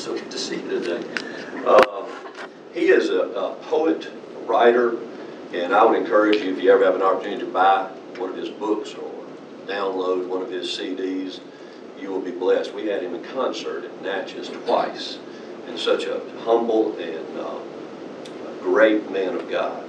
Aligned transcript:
So 0.00 0.14
good 0.14 0.30
to 0.30 0.38
see 0.38 0.56
you 0.56 0.80
today. 0.80 1.64
Um, 1.66 2.06
He 2.72 2.88
is 2.88 3.10
a 3.10 3.20
a 3.20 3.54
poet, 3.68 4.06
a 4.06 4.40
writer, 4.46 4.96
and 5.52 5.74
I 5.74 5.84
would 5.84 5.98
encourage 5.98 6.40
you, 6.40 6.54
if 6.54 6.62
you 6.62 6.72
ever 6.72 6.86
have 6.86 6.94
an 6.94 7.02
opportunity 7.02 7.44
to 7.44 7.52
buy 7.52 7.90
one 8.16 8.30
of 8.30 8.36
his 8.36 8.48
books 8.48 8.94
or 8.94 9.12
download 9.66 10.26
one 10.26 10.40
of 10.40 10.50
his 10.50 10.68
CDs, 10.68 11.40
you 12.00 12.08
will 12.08 12.22
be 12.22 12.30
blessed. 12.30 12.72
We 12.72 12.86
had 12.86 13.02
him 13.02 13.14
in 13.14 13.22
concert 13.24 13.84
at 13.84 14.02
Natchez 14.02 14.48
twice, 14.48 15.18
and 15.66 15.78
such 15.78 16.04
a 16.04 16.22
humble 16.44 16.96
and 16.98 17.38
uh, 17.38 17.58
great 18.62 19.10
man 19.10 19.34
of 19.34 19.50
God. 19.50 19.86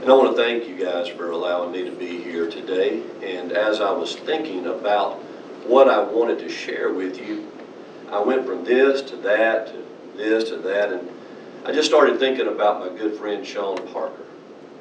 And 0.00 0.10
I 0.10 0.14
want 0.14 0.34
to 0.34 0.42
thank 0.42 0.66
you 0.66 0.82
guys 0.82 1.06
for 1.06 1.32
allowing 1.32 1.70
me 1.72 1.84
to 1.84 1.94
be 1.94 2.22
here 2.22 2.48
today. 2.48 3.02
And 3.22 3.52
as 3.52 3.82
I 3.82 3.92
was 3.92 4.16
thinking 4.16 4.64
about 4.64 5.18
what 5.66 5.86
I 5.86 6.02
wanted 6.02 6.38
to 6.38 6.48
share 6.48 6.94
with 6.94 7.20
you, 7.20 7.46
I 8.10 8.20
went 8.20 8.46
from 8.46 8.64
this 8.64 9.02
to 9.10 9.16
that 9.16 9.66
to 9.68 9.84
this 10.16 10.48
to 10.50 10.56
that, 10.58 10.92
and 10.92 11.08
I 11.64 11.72
just 11.72 11.88
started 11.88 12.18
thinking 12.18 12.48
about 12.48 12.80
my 12.80 12.96
good 12.96 13.18
friend 13.18 13.46
Sean 13.46 13.76
Parker. 13.92 14.24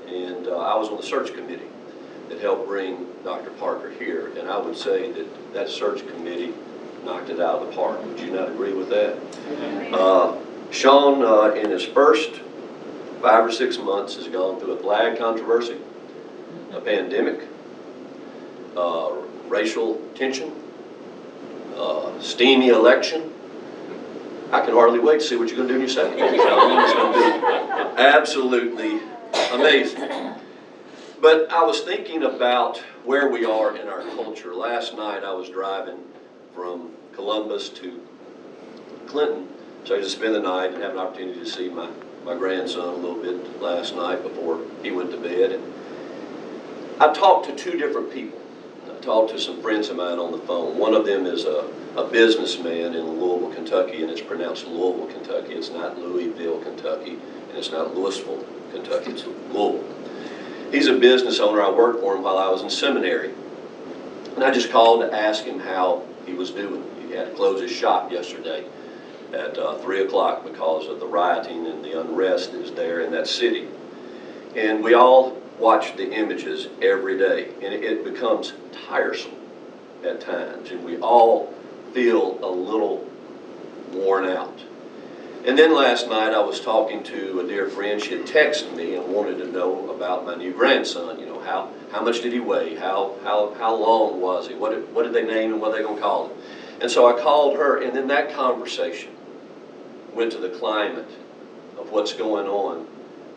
And 0.08 0.48
uh, 0.48 0.58
I 0.58 0.76
was 0.78 0.90
on 0.90 0.98
the 0.98 1.04
search 1.04 1.34
committee 1.34 1.68
that 2.30 2.40
helped 2.40 2.68
bring 2.68 3.08
Dr. 3.24 3.50
Parker 3.52 3.90
here, 3.90 4.32
and 4.38 4.50
I 4.50 4.58
would 4.58 4.78
say 4.78 5.12
that 5.12 5.54
that 5.54 5.70
search 5.70 6.08
committee 6.08 6.54
knocked 7.04 7.30
it 7.30 7.40
out 7.40 7.62
of 7.62 7.68
the 7.68 7.74
park. 7.76 8.04
Would 8.06 8.20
you 8.20 8.32
not 8.32 8.50
agree 8.50 8.74
with 8.74 8.90
that? 8.90 9.18
Uh, 9.94 10.38
Sean, 10.72 11.24
uh, 11.24 11.54
in 11.54 11.70
his 11.70 11.84
first 11.84 12.42
five 13.22 13.46
or 13.46 13.52
six 13.52 13.78
months, 13.78 14.16
has 14.16 14.28
gone 14.28 14.60
through 14.60 14.74
a 14.74 14.78
flag 14.78 15.18
controversy, 15.18 15.78
a 16.72 16.82
pandemic, 16.82 17.42
uh, 18.76 19.12
racial 19.48 19.96
tension, 20.16 20.54
uh, 21.78 22.20
steamy 22.20 22.70
election. 22.70 23.34
I 24.52 24.62
can 24.66 24.74
hardly 24.74 25.00
wait 25.00 25.20
to 25.20 25.26
see 25.26 25.36
what 25.36 25.50
you're 25.50 25.58
going 25.58 25.68
to 25.68 25.74
do 25.74 25.80
in 25.80 25.88
your 25.88 25.90
second. 25.90 26.20
It's 26.20 26.94
going 26.94 27.14
to 27.14 27.20
be 27.20 28.02
absolutely 28.02 29.00
amazing. 29.52 30.36
But 31.20 31.52
I 31.52 31.64
was 31.64 31.82
thinking 31.82 32.24
about 32.24 32.78
where 33.04 33.30
we 33.30 33.44
are 33.44 33.76
in 33.76 33.88
our 33.88 34.02
culture. 34.02 34.54
Last 34.54 34.96
night 34.96 35.24
I 35.24 35.34
was 35.34 35.50
driving 35.50 35.98
from 36.54 36.92
Columbus 37.14 37.70
to 37.70 38.02
Clinton, 39.08 39.48
so 39.84 39.96
I 39.96 40.00
just 40.00 40.16
spend 40.16 40.36
the 40.36 40.42
night 40.42 40.74
and 40.74 40.82
have 40.82 40.94
an 40.94 41.00
opportunity 41.00 41.40
to 41.40 41.46
see 41.46 41.70
my, 41.70 41.90
my 42.24 42.36
grandson 42.36 42.88
a 42.88 42.96
little 42.96 43.22
bit 43.22 43.62
last 43.62 43.96
night 43.96 44.22
before 44.22 44.62
he 44.84 44.92
went 44.92 45.12
to 45.12 45.18
bed. 45.18 45.54
And 45.54 45.74
I 47.00 47.14
talked 47.14 47.48
to 47.48 47.56
two 47.56 47.78
different 47.78 48.14
people. 48.14 48.40
Talked 49.08 49.30
to 49.32 49.40
some 49.40 49.62
friends 49.62 49.88
of 49.88 49.96
mine 49.96 50.20
on 50.20 50.34
the 50.34 50.38
phone. 50.40 50.78
One 50.78 50.94
of 50.94 51.06
them 51.06 51.26
is 51.26 51.46
a, 51.46 51.72
a 51.96 52.10
businessman 52.10 52.94
in 52.94 53.10
Louisville, 53.10 53.54
Kentucky, 53.54 54.02
and 54.02 54.12
it's 54.12 54.20
pronounced 54.20 54.68
Louisville, 54.68 55.08
Kentucky. 55.08 55.54
It's 55.54 55.70
not 55.70 55.98
Louisville, 55.98 56.60
Kentucky, 56.60 57.12
and 57.12 57.58
it's 57.58 57.72
not 57.72 57.96
Louisville, 57.96 58.44
Kentucky. 58.74 59.12
It's 59.12 59.26
Louisville. 59.26 59.82
He's 60.74 60.88
a 60.88 60.94
business 61.00 61.40
owner. 61.40 61.62
I 61.62 61.70
worked 61.70 62.02
for 62.02 62.18
him 62.18 62.24
while 62.24 62.38
I 62.38 62.50
was 62.50 62.64
in 62.64 62.70
seminary. 62.70 63.34
And 64.36 64.44
I 64.44 64.52
just 64.52 64.72
called 64.72 65.00
to 65.00 65.18
ask 65.18 65.46
him 65.46 65.62
how 65.62 66.04
he 66.26 66.34
was 66.34 66.52
doing. 66.52 66.84
He 67.08 67.14
had 67.14 67.30
to 67.30 67.34
close 67.34 67.62
his 67.62 67.72
shop 67.72 68.12
yesterday 68.12 68.66
at 69.32 69.58
uh, 69.58 69.78
3 69.78 70.02
o'clock 70.02 70.44
because 70.44 70.90
of 70.90 71.00
the 71.00 71.08
rioting 71.08 71.66
and 71.66 71.82
the 71.82 71.98
unrest 71.98 72.52
that 72.52 72.60
is 72.60 72.74
there 72.74 73.00
in 73.00 73.12
that 73.12 73.28
city. 73.28 73.70
And 74.58 74.84
we 74.84 74.96
all 74.96 75.42
watch 75.58 75.96
the 75.96 76.12
images 76.12 76.68
every 76.82 77.18
day, 77.18 77.50
and 77.62 77.74
it, 77.74 78.04
becomes 78.04 78.54
tiresome 78.88 79.34
at 80.04 80.22
times, 80.22 80.72
and 80.72 80.84
we 80.84 80.98
all 80.98 81.54
feel 81.94 82.40
a 82.44 82.50
little 82.50 83.08
worn 83.92 84.26
out. 84.26 84.60
And 85.46 85.58
then 85.58 85.74
last 85.74 86.08
night 86.10 86.34
I 86.34 86.40
was 86.40 86.60
talking 86.60 87.04
to 87.04 87.40
a 87.40 87.48
dear 87.48 87.70
friend. 87.70 88.02
She 88.02 88.18
had 88.18 88.26
texted 88.26 88.76
me 88.76 88.96
and 88.96 89.08
wanted 89.08 89.38
to 89.38 89.48
know 89.48 89.90
about 89.90 90.26
my 90.26 90.36
new 90.36 90.52
grandson. 90.52 91.20
You 91.20 91.26
know, 91.26 91.40
how, 91.40 91.72
how 91.92 92.04
much 92.04 92.22
did 92.22 92.34
he 92.34 92.40
weigh? 92.40 92.76
How, 92.76 93.16
how, 93.24 93.54
how 93.58 93.74
long 93.74 94.20
was 94.20 94.48
he? 94.50 94.56
What 94.56 94.72
did, 94.72 94.94
what 94.94 95.04
did 95.04 95.14
they 95.14 95.24
name 95.24 95.54
him? 95.54 95.62
What 95.62 95.72
are 95.72 95.78
they 95.78 95.84
going 95.84 95.96
to 95.96 96.02
call 96.02 96.28
him? 96.28 96.38
And 96.82 96.92
so 96.92 97.08
I 97.08 97.20
called 97.22 97.56
her, 97.56 97.82
and 97.82 97.96
then 97.96 98.08
that 98.10 98.34
conversation 98.34 99.12
went 100.14 100.32
to 100.34 100.38
the 100.38 100.50
climate 100.50 101.10
of 101.78 101.92
what's 101.92 102.14
going 102.14 102.48
on 102.48 102.86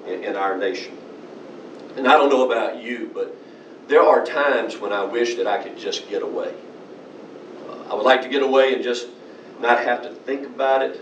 in, 0.06 0.24
in 0.24 0.36
our 0.36 0.56
nation. 0.56 0.98
And 1.96 2.06
I 2.06 2.16
don't 2.16 2.30
know 2.30 2.50
about 2.50 2.82
you, 2.82 3.10
but 3.12 3.34
there 3.88 4.02
are 4.02 4.24
times 4.24 4.78
when 4.78 4.92
I 4.92 5.04
wish 5.04 5.34
that 5.34 5.46
I 5.46 5.62
could 5.62 5.76
just 5.76 6.08
get 6.08 6.22
away. 6.22 6.54
Uh, 7.68 7.90
I 7.90 7.94
would 7.94 8.04
like 8.04 8.22
to 8.22 8.28
get 8.28 8.42
away 8.42 8.74
and 8.74 8.82
just 8.82 9.08
not 9.60 9.84
have 9.84 10.02
to 10.02 10.10
think 10.10 10.46
about 10.46 10.82
it, 10.82 11.00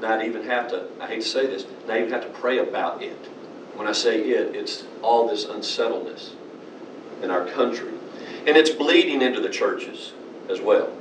not 0.00 0.24
even 0.24 0.44
have 0.44 0.68
to, 0.68 0.86
I 1.00 1.06
hate 1.06 1.22
to 1.22 1.28
say 1.28 1.46
this, 1.46 1.66
not 1.86 1.98
even 1.98 2.10
have 2.10 2.22
to 2.22 2.40
pray 2.40 2.58
about 2.58 3.02
it. 3.02 3.16
When 3.74 3.86
I 3.86 3.92
say 3.92 4.20
it, 4.20 4.56
it's 4.56 4.84
all 5.02 5.28
this 5.28 5.44
unsettledness 5.44 6.32
in 7.22 7.30
our 7.30 7.46
country. 7.46 7.92
And 8.46 8.56
it's 8.56 8.70
bleeding 8.70 9.22
into 9.22 9.40
the 9.40 9.48
churches 9.48 10.12
as 10.48 10.60
well. 10.60 10.92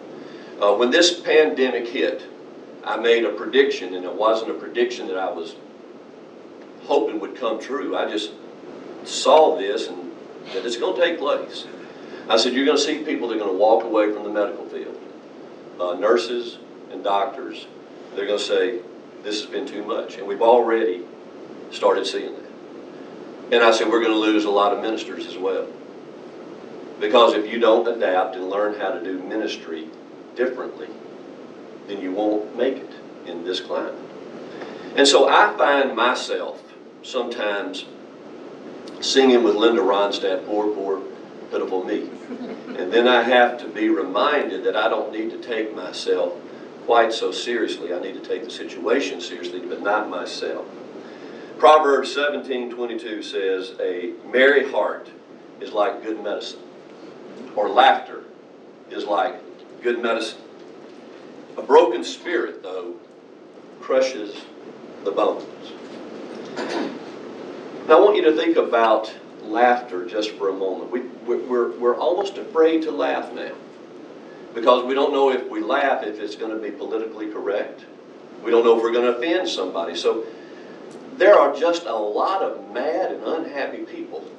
Uh, 0.62 0.76
when 0.76 0.92
this 0.92 1.20
pandemic 1.20 1.88
hit, 1.88 2.24
I 2.84 2.98
made 2.98 3.26
a 3.26 3.32
prediction, 3.32 3.96
and 3.96 4.06
it 4.06 4.14
wasn't 4.14 4.52
a 4.52 4.54
prediction 4.54 5.08
that 5.08 5.18
I 5.18 5.32
was 5.32 5.56
hoping 6.84 7.20
would 7.20 7.36
come 7.36 7.60
true. 7.60 7.96
I 7.96 8.10
just 8.10 8.32
saw 9.04 9.58
this 9.58 9.88
and 9.88 10.12
that 10.54 10.66
it's 10.66 10.78
going 10.78 10.96
to 10.96 11.02
take 11.02 11.20
place. 11.20 11.66
I 12.30 12.38
said, 12.38 12.54
You're 12.54 12.66
going 12.66 12.78
to 12.78 12.84
see 12.84 13.04
people 13.04 13.28
that 13.30 13.36
are 13.36 13.40
going 13.40 13.52
to 13.52 13.58
walk 13.58 13.84
away 13.84 14.12
from 14.14 14.24
the 14.24 14.30
medical 14.30 14.66
field. 14.68 14.98
Uh, 15.80 15.94
nurses 15.94 16.60
and 16.92 17.04
doctors, 17.04 17.68
they're 18.16 18.28
going 18.28 18.40
to 18.40 18.46
say, 18.46 18.80
This 19.24 19.42
has 19.42 19.50
been 19.50 19.66
too 19.66 19.84
much. 19.84 20.18
And 20.18 20.28
we've 20.28 20.42
already 20.42 21.04
started 21.72 22.06
seeing 22.06 22.34
that. 22.34 22.52
And 23.52 23.64
I 23.64 23.72
said, 23.72 23.88
We're 23.88 24.02
going 24.02 24.14
to 24.14 24.20
lose 24.20 24.46
a 24.46 24.52
lot 24.52 24.74
of 24.74 24.82
ministers 24.82 25.26
as 25.26 25.38
well. 25.38 25.68
Because 27.00 27.34
if 27.34 27.52
you 27.52 27.60
don't 27.60 27.88
adapt 27.88 28.36
and 28.36 28.50
learn 28.50 28.80
how 28.80 28.92
to 28.92 29.04
do 29.04 29.22
ministry 29.24 29.88
differently, 30.36 30.88
then 31.88 32.00
you 32.02 32.12
won't 32.12 32.56
make 32.56 32.78
it 32.78 32.92
in 33.26 33.44
this 33.44 33.60
climate. 33.60 33.96
And 34.96 35.08
so 35.08 35.28
I 35.28 35.56
find 35.58 35.96
myself 35.96 36.62
sometimes 37.02 37.86
singing 39.02 39.44
with 39.44 39.56
Linda 39.56 39.82
Ronstadt, 39.82 40.46
Poor, 40.46 40.74
Poor, 40.74 41.02
Pitiful 41.50 41.84
Me. 41.84 42.10
And 42.78 42.92
then 42.92 43.08
I 43.08 43.24
have 43.24 43.60
to 43.60 43.68
be 43.68 43.90
reminded 43.90 44.64
that 44.64 44.76
I 44.76 44.88
don't 44.88 45.12
need 45.12 45.32
to 45.32 45.38
take 45.38 45.76
myself 45.76 46.34
quite 46.86 47.14
so 47.14 47.32
seriously. 47.32 47.94
I 47.94 48.00
need 48.00 48.14
to 48.14 48.28
take 48.28 48.44
the 48.44 48.50
situation 48.50 49.22
seriously, 49.22 49.60
but 49.60 49.82
not 49.82 50.10
myself. 50.10 50.66
Proverbs 51.58 52.12
17:22 52.16 53.22
says, 53.22 53.74
"A 53.80 54.14
merry 54.32 54.72
heart 54.72 55.10
is 55.60 55.74
like 55.74 56.04
good 56.04 56.24
medicine, 56.24 56.62
or 57.56 57.70
laughter 57.70 58.24
is 58.90 59.06
like 59.06 59.36
good 59.84 60.02
medicine. 60.02 60.40
A 61.58 61.62
broken 61.62 62.04
spirit, 62.04 62.64
though, 62.64 62.96
crushes 63.80 64.36
the 65.04 65.12
bones." 65.12 65.44
I 67.92 68.00
want 68.00 68.16
you 68.16 68.24
to 68.24 68.36
think 68.36 68.58
about 68.58 69.14
laughter 69.44 70.06
just 70.06 70.32
for 70.32 70.50
a 70.50 70.54
moment. 70.54 70.92
We, 70.92 71.02
we're, 71.02 71.78
we're 71.78 71.98
almost 71.98 72.38
afraid 72.38 72.84
to 72.84 72.92
laugh 72.92 73.34
now 73.34 73.54
because 74.54 74.86
we 74.86 74.94
don't 74.94 75.12
know 75.12 75.32
if 75.32 75.50
we 75.50 75.62
laugh 75.62 76.04
if 76.04 76.20
it's 76.20 76.36
going 76.36 76.52
to 76.52 76.62
be 76.62 76.72
politically 76.72 77.30
correct. 77.32 77.86
We 78.44 78.52
don't 78.52 78.64
know 78.64 78.78
if 78.78 78.84
we're 78.84 78.92
going 78.92 79.12
to 79.12 79.18
offend 79.18 79.48
somebody. 79.48 79.96
So 79.96 80.26
there 81.18 81.38
are 81.38 81.56
just 81.56 81.86
a 81.86 81.94
lot 81.96 82.42
of 82.42 82.72
mad 82.72 83.12
and 83.12 83.24
unhappy 83.24 83.84
people 83.84 84.30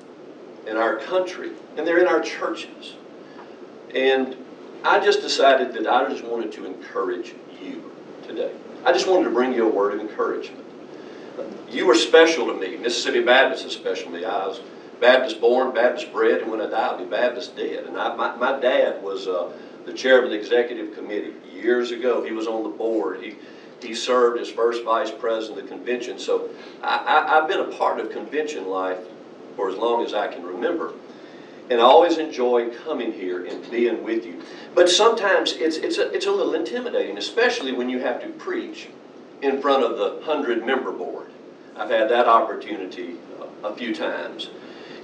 in 0.67 0.77
our 0.77 0.97
country, 0.97 1.53
and 1.77 1.87
they're 1.87 2.01
in 2.01 2.09
our 2.09 2.21
churches. 2.21 2.95
And 3.95 4.37
I 4.85 4.99
just 4.99 5.21
decided 5.21 5.73
that 5.75 5.87
I 5.87 6.09
just 6.09 6.25
wanted 6.25 6.53
to 6.53 6.65
encourage 6.65 7.35
you 7.61 7.93
today. 8.27 8.53
I 8.85 8.93
just 8.93 9.07
wanted 9.07 9.25
to 9.25 9.31
bring 9.31 9.53
you 9.53 9.69
a 9.69 9.73
word 9.73 9.95
of 9.95 10.01
encouragement. 10.01 10.65
You 11.71 11.91
are 11.91 11.95
special 11.95 12.47
to 12.47 12.55
me. 12.55 12.77
Mississippi 12.77 13.23
Baptist 13.23 13.65
is 13.65 13.73
special 13.73 14.11
to 14.11 14.19
me. 14.19 14.25
I 14.25 14.47
was 14.47 14.61
Baptist 15.01 15.41
born, 15.41 15.75
Baptist 15.75 16.13
bred, 16.13 16.43
and 16.43 16.51
when 16.51 16.61
I 16.61 16.69
die, 16.69 16.87
I'll 16.89 16.99
be 16.99 17.05
Baptist 17.05 17.57
dead. 17.57 17.87
And 17.87 17.97
I, 17.97 18.15
my, 18.15 18.37
my 18.37 18.61
dad 18.61 19.03
was 19.03 19.27
uh, 19.27 19.51
the 19.87 19.93
chair 19.93 20.23
of 20.23 20.31
the 20.31 20.37
executive 20.37 20.95
committee 20.95 21.35
years 21.53 21.91
ago. 21.91 22.23
He 22.23 22.33
was 22.33 22.47
on 22.47 22.63
the 22.63 22.69
board. 22.69 23.23
He, 23.23 23.35
he 23.81 23.95
served 23.95 24.41
as 24.41 24.51
first 24.51 24.85
vice 24.85 25.11
president 25.11 25.59
of 25.59 25.65
the 25.65 25.75
convention. 25.75 26.19
So 26.19 26.51
I, 26.83 27.39
I've 27.39 27.49
been 27.49 27.61
a 27.61 27.77
part 27.77 27.99
of 27.99 28.11
convention 28.11 28.69
life 28.69 28.99
for 29.57 29.71
as 29.71 29.77
long 29.77 30.05
as 30.05 30.15
I 30.15 30.29
can 30.29 30.45
remember. 30.45 30.93
And 31.71 31.81
I 31.81 31.85
always 31.85 32.19
enjoy 32.19 32.71
coming 32.71 33.13
here 33.13 33.45
and 33.47 33.69
being 33.71 34.03
with 34.03 34.27
you. 34.27 34.43
But 34.75 34.91
sometimes 34.91 35.53
it's, 35.53 35.79
it's, 35.79 35.99
a, 35.99 36.13
it's 36.13 36.27
a 36.27 36.31
little 36.31 36.55
intimidating, 36.55 37.17
especially 37.17 37.73
when 37.73 37.89
you 37.89 38.01
have 38.01 38.21
to 38.21 38.29
preach 38.29 38.89
in 39.43 39.61
front 39.61 39.85
of 39.85 39.99
the 39.99 40.15
100 40.25 40.65
member 40.65 40.93
board. 40.93 41.31
I've 41.77 41.91
had 41.91 42.09
that 42.11 42.27
opportunity 42.27 43.17
a, 43.63 43.69
a 43.69 43.77
few 43.77 43.95
times. 43.95 44.51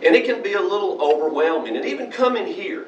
And 0.05 0.15
it 0.15 0.25
can 0.25 0.43
be 0.43 0.53
a 0.53 0.61
little 0.61 1.03
overwhelming. 1.03 1.77
And 1.77 1.85
even 1.85 2.11
coming 2.11 2.47
here 2.47 2.87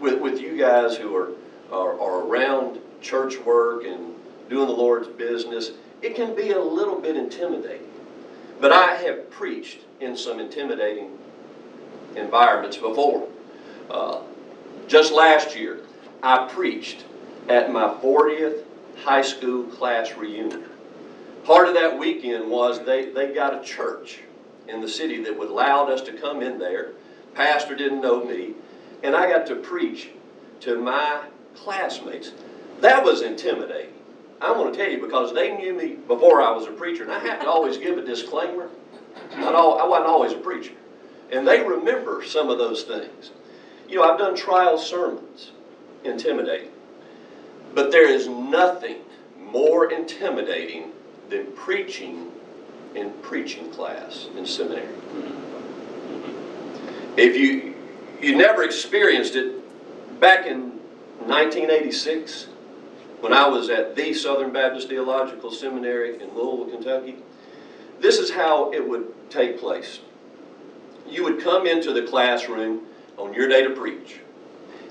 with, 0.00 0.20
with 0.20 0.40
you 0.40 0.56
guys 0.56 0.96
who 0.96 1.14
are, 1.16 1.30
are, 1.72 2.00
are 2.00 2.20
around 2.26 2.78
church 3.02 3.38
work 3.38 3.84
and 3.84 4.14
doing 4.48 4.68
the 4.68 4.72
Lord's 4.72 5.08
business, 5.08 5.72
it 6.00 6.14
can 6.14 6.34
be 6.36 6.52
a 6.52 6.60
little 6.60 7.00
bit 7.00 7.16
intimidating. 7.16 7.88
But 8.60 8.72
I 8.72 8.94
have 8.94 9.30
preached 9.30 9.80
in 10.00 10.16
some 10.16 10.38
intimidating 10.38 11.18
environments 12.14 12.76
before. 12.76 13.28
Uh, 13.90 14.20
just 14.86 15.12
last 15.12 15.56
year, 15.56 15.80
I 16.22 16.46
preached 16.48 17.04
at 17.48 17.72
my 17.72 17.88
40th 18.02 18.64
high 19.04 19.22
school 19.22 19.64
class 19.64 20.14
reunion. 20.14 20.67
Part 21.48 21.66
of 21.66 21.72
that 21.76 21.98
weekend 21.98 22.50
was 22.50 22.84
they, 22.84 23.06
they 23.06 23.32
got 23.32 23.58
a 23.58 23.64
church 23.64 24.18
in 24.68 24.82
the 24.82 24.88
city 24.88 25.22
that 25.22 25.38
would 25.38 25.48
allowed 25.48 25.88
us 25.88 26.02
to 26.02 26.12
come 26.12 26.42
in 26.42 26.58
there. 26.58 26.90
Pastor 27.34 27.74
didn't 27.74 28.02
know 28.02 28.22
me, 28.22 28.52
and 29.02 29.16
I 29.16 29.30
got 29.30 29.46
to 29.46 29.54
preach 29.54 30.10
to 30.60 30.76
my 30.76 31.22
classmates. 31.56 32.32
That 32.82 33.02
was 33.02 33.22
intimidating. 33.22 33.94
I 34.42 34.52
want 34.52 34.74
to 34.74 34.78
tell 34.78 34.92
you 34.92 35.00
because 35.00 35.32
they 35.32 35.56
knew 35.56 35.72
me 35.72 35.96
before 36.06 36.42
I 36.42 36.50
was 36.50 36.66
a 36.66 36.70
preacher, 36.70 37.04
and 37.04 37.10
I 37.10 37.18
have 37.20 37.40
to 37.40 37.48
always 37.48 37.78
give 37.78 37.96
a 37.96 38.04
disclaimer. 38.04 38.68
Not 39.38 39.54
all, 39.54 39.78
I 39.78 39.86
wasn't 39.86 40.08
always 40.08 40.32
a 40.32 40.36
preacher. 40.36 40.74
And 41.32 41.48
they 41.48 41.62
remember 41.62 42.22
some 42.26 42.50
of 42.50 42.58
those 42.58 42.82
things. 42.82 43.30
You 43.88 43.96
know, 43.96 44.02
I've 44.02 44.18
done 44.18 44.36
trial 44.36 44.76
sermons, 44.76 45.52
intimidating. 46.04 46.72
But 47.72 47.90
there 47.90 48.06
is 48.06 48.28
nothing 48.28 48.98
more 49.38 49.90
intimidating 49.90 50.92
than 51.28 51.46
preaching 51.52 52.30
in 52.94 53.12
preaching 53.22 53.70
class 53.70 54.28
in 54.36 54.46
seminary. 54.46 54.88
If 57.16 57.36
you 57.36 57.74
you 58.20 58.36
never 58.36 58.64
experienced 58.64 59.36
it, 59.36 59.54
back 60.20 60.46
in 60.46 60.70
1986, 61.26 62.48
when 63.20 63.32
I 63.32 63.46
was 63.46 63.70
at 63.70 63.94
the 63.94 64.12
Southern 64.12 64.52
Baptist 64.52 64.88
Theological 64.88 65.52
Seminary 65.52 66.20
in 66.20 66.34
Louisville, 66.34 66.66
Kentucky, 66.70 67.16
this 68.00 68.18
is 68.18 68.30
how 68.30 68.72
it 68.72 68.86
would 68.86 69.12
take 69.30 69.58
place. 69.60 70.00
You 71.08 71.24
would 71.24 71.40
come 71.40 71.66
into 71.66 71.92
the 71.92 72.02
classroom 72.02 72.86
on 73.16 73.34
your 73.34 73.48
day 73.48 73.62
to 73.62 73.70
preach, 73.70 74.20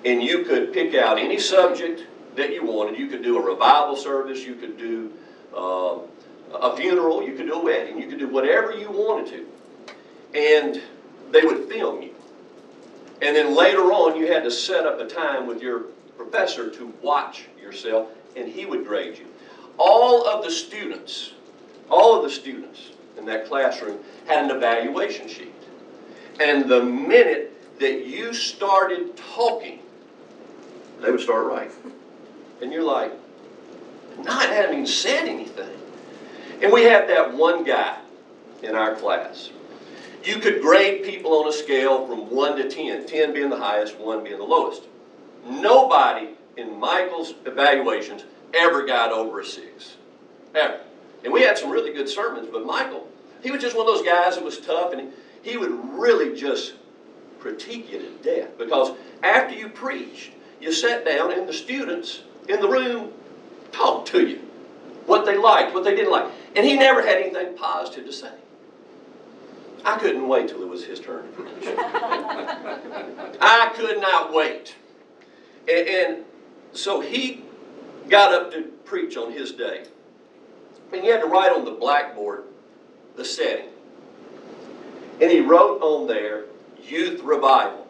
and 0.06 0.24
you 0.24 0.44
could 0.44 0.74
pick 0.74 0.96
out 0.96 1.18
any 1.18 1.40
subject 1.40 2.06
that 2.36 2.54
you 2.54 2.66
wanted. 2.66 3.00
You 3.00 3.08
could 3.08 3.24
do 3.24 3.38
a 3.38 3.42
revival 3.42 3.96
service, 3.96 4.46
you 4.46 4.56
could 4.56 4.78
do 4.78 5.12
uh, 5.56 6.00
a 6.62 6.76
funeral, 6.76 7.24
you 7.24 7.34
could 7.36 7.48
do 7.48 7.54
a 7.54 7.64
wedding, 7.64 8.00
you 8.00 8.08
could 8.08 8.20
do 8.20 8.28
whatever 8.28 8.72
you 8.72 8.90
wanted 8.92 9.28
to. 9.32 9.46
And 10.38 10.82
they 11.32 11.42
would 11.42 11.70
film 11.70 12.02
you. 12.02 12.14
And 13.22 13.36
then 13.36 13.56
later 13.56 13.92
on, 13.92 14.16
you 14.16 14.32
had 14.32 14.44
to 14.44 14.52
set 14.52 14.86
up 14.86 15.00
a 15.00 15.08
time 15.08 15.48
with 15.48 15.62
your 15.62 15.86
professor 16.18 16.70
to 16.70 16.94
watch 17.02 17.46
yourself, 17.60 18.10
and 18.36 18.48
he 18.48 18.66
would 18.66 18.86
grade 18.86 19.18
you. 19.18 19.26
All 19.78 20.28
of 20.28 20.44
the 20.44 20.52
students, 20.52 21.34
all 21.90 22.18
of 22.18 22.24
the 22.24 22.30
students 22.30 22.92
in 23.18 23.26
that 23.26 23.48
classroom 23.48 24.00
had 24.28 24.46
an 24.46 24.56
evaluation 24.56 25.28
sheet. 25.28 25.54
And 26.40 26.70
the 26.70 26.84
minute 26.84 27.80
that 27.80 28.06
you 28.06 28.34
started 28.34 29.18
talking, 29.18 29.80
they 31.02 31.12
would 31.12 31.22
start 31.22 31.46
writing. 31.46 31.94
And 32.62 32.72
you're 32.72 32.84
like, 32.84 33.12
not 34.24 34.48
having 34.48 34.86
said 34.86 35.28
anything. 35.28 35.77
And 36.62 36.72
we 36.72 36.84
had 36.84 37.08
that 37.10 37.34
one 37.34 37.64
guy 37.64 37.98
in 38.64 38.76
our 38.76 38.96
class. 38.96 39.52
You 40.24 40.40
could 40.40 40.62
grade 40.62 41.04
people 41.04 41.34
on 41.40 41.48
a 41.48 41.54
scale 41.54 42.06
from 42.08 42.30
1 42.30 42.58
to 42.58 42.70
10, 42.70 43.06
10 43.06 43.34
being 43.34 43.50
the 43.50 43.58
highest, 43.58 43.98
1 43.98 44.24
being 44.24 44.38
the 44.38 44.44
lowest. 44.44 44.84
Nobody 45.46 46.30
in 46.58 46.80
Michael's 46.80 47.36
evaluations 47.46 48.24
ever 48.54 48.86
got 48.86 49.12
over 49.12 49.40
a 49.40 49.46
6. 49.46 49.96
Ever. 50.56 50.80
And 51.24 51.32
we 51.32 51.42
had 51.42 51.58
some 51.58 51.70
really 51.70 51.94
good 51.94 52.10
sermons, 52.10 52.48
but 52.52 52.66
Michael, 52.66 53.08
he 53.44 53.52
was 53.52 53.62
just 53.62 53.78
one 53.78 53.88
of 53.88 53.94
those 53.94 54.06
guys 54.06 54.36
that 54.36 54.44
was 54.44 54.60
tough, 54.60 54.94
and 54.94 55.14
he 55.44 55.58
would 55.58 55.72
really 55.94 56.36
just 56.36 56.74
critique 57.40 57.92
you 57.92 58.00
to 58.00 58.10
death. 58.24 58.58
Because 58.58 58.98
after 59.24 59.56
you 59.56 59.70
preached, 59.70 60.32
you 60.60 60.72
sat 60.72 61.06
down 61.06 61.32
and 61.32 61.48
the 61.48 61.54
students 61.54 62.22
in 62.50 62.60
the 62.60 62.68
room 62.68 63.12
talked 63.72 64.08
to 64.10 64.26
you. 64.26 64.47
What 65.08 65.26
they 65.26 65.38
liked, 65.38 65.74
what 65.74 65.86
they 65.86 65.96
didn't 65.96 66.12
like. 66.12 66.30
And 66.56 66.66
he 66.66 66.76
never 66.76 67.02
had 67.02 67.18
anything 67.18 67.56
positive 67.56 68.06
to 68.06 68.14
say. 68.14 68.32
I 69.86 69.98
couldn't 69.98 70.28
wait 70.28 70.50
till 70.50 70.62
it 70.62 70.68
was 70.68 70.84
his 70.84 71.00
turn 71.00 71.24
to 71.24 71.30
preach. 71.32 71.70
I 73.40 73.72
could 73.74 74.02
not 74.02 74.34
wait. 74.34 74.76
And, 75.68 75.88
and, 75.88 76.24
so 76.74 77.00
he 77.00 77.46
got 78.10 78.34
up 78.34 78.52
to 78.52 78.64
preach 78.84 79.16
on 79.16 79.32
his 79.32 79.54
day. 79.54 79.86
And 80.92 81.02
he 81.02 81.08
had 81.08 81.22
to 81.22 81.28
write 81.28 81.54
on 81.54 81.64
the 81.64 81.72
blackboard 81.72 82.44
the 83.16 83.24
setting. 83.24 83.70
And 85.22 85.32
he 85.32 85.40
wrote 85.40 85.82
on 85.82 86.06
there, 86.08 86.44
Youth 86.84 87.22
Revival. 87.22 87.88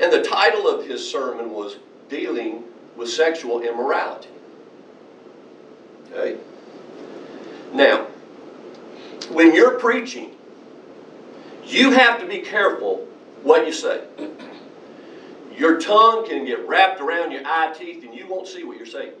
And 0.00 0.12
the 0.12 0.22
title 0.22 0.68
of 0.68 0.86
his 0.86 1.06
sermon 1.06 1.50
was 1.50 1.76
Dealing 2.08 2.62
with 2.96 3.10
Sexual 3.10 3.62
Immorality. 3.62 4.28
Okay? 6.12 6.38
Now, 7.72 8.06
when 9.30 9.54
you're 9.54 9.78
preaching, 9.78 10.36
you 11.64 11.92
have 11.92 12.20
to 12.20 12.26
be 12.26 12.40
careful 12.40 13.06
what 13.42 13.66
you 13.66 13.72
say. 13.72 14.04
Your 15.56 15.80
tongue 15.80 16.26
can 16.26 16.44
get 16.44 16.66
wrapped 16.66 17.00
around 17.00 17.32
your 17.32 17.42
eye 17.44 17.72
teeth 17.76 18.04
and 18.04 18.14
you 18.14 18.26
won't 18.26 18.48
see 18.48 18.64
what 18.64 18.76
you're 18.76 18.86
saying. 18.86 19.12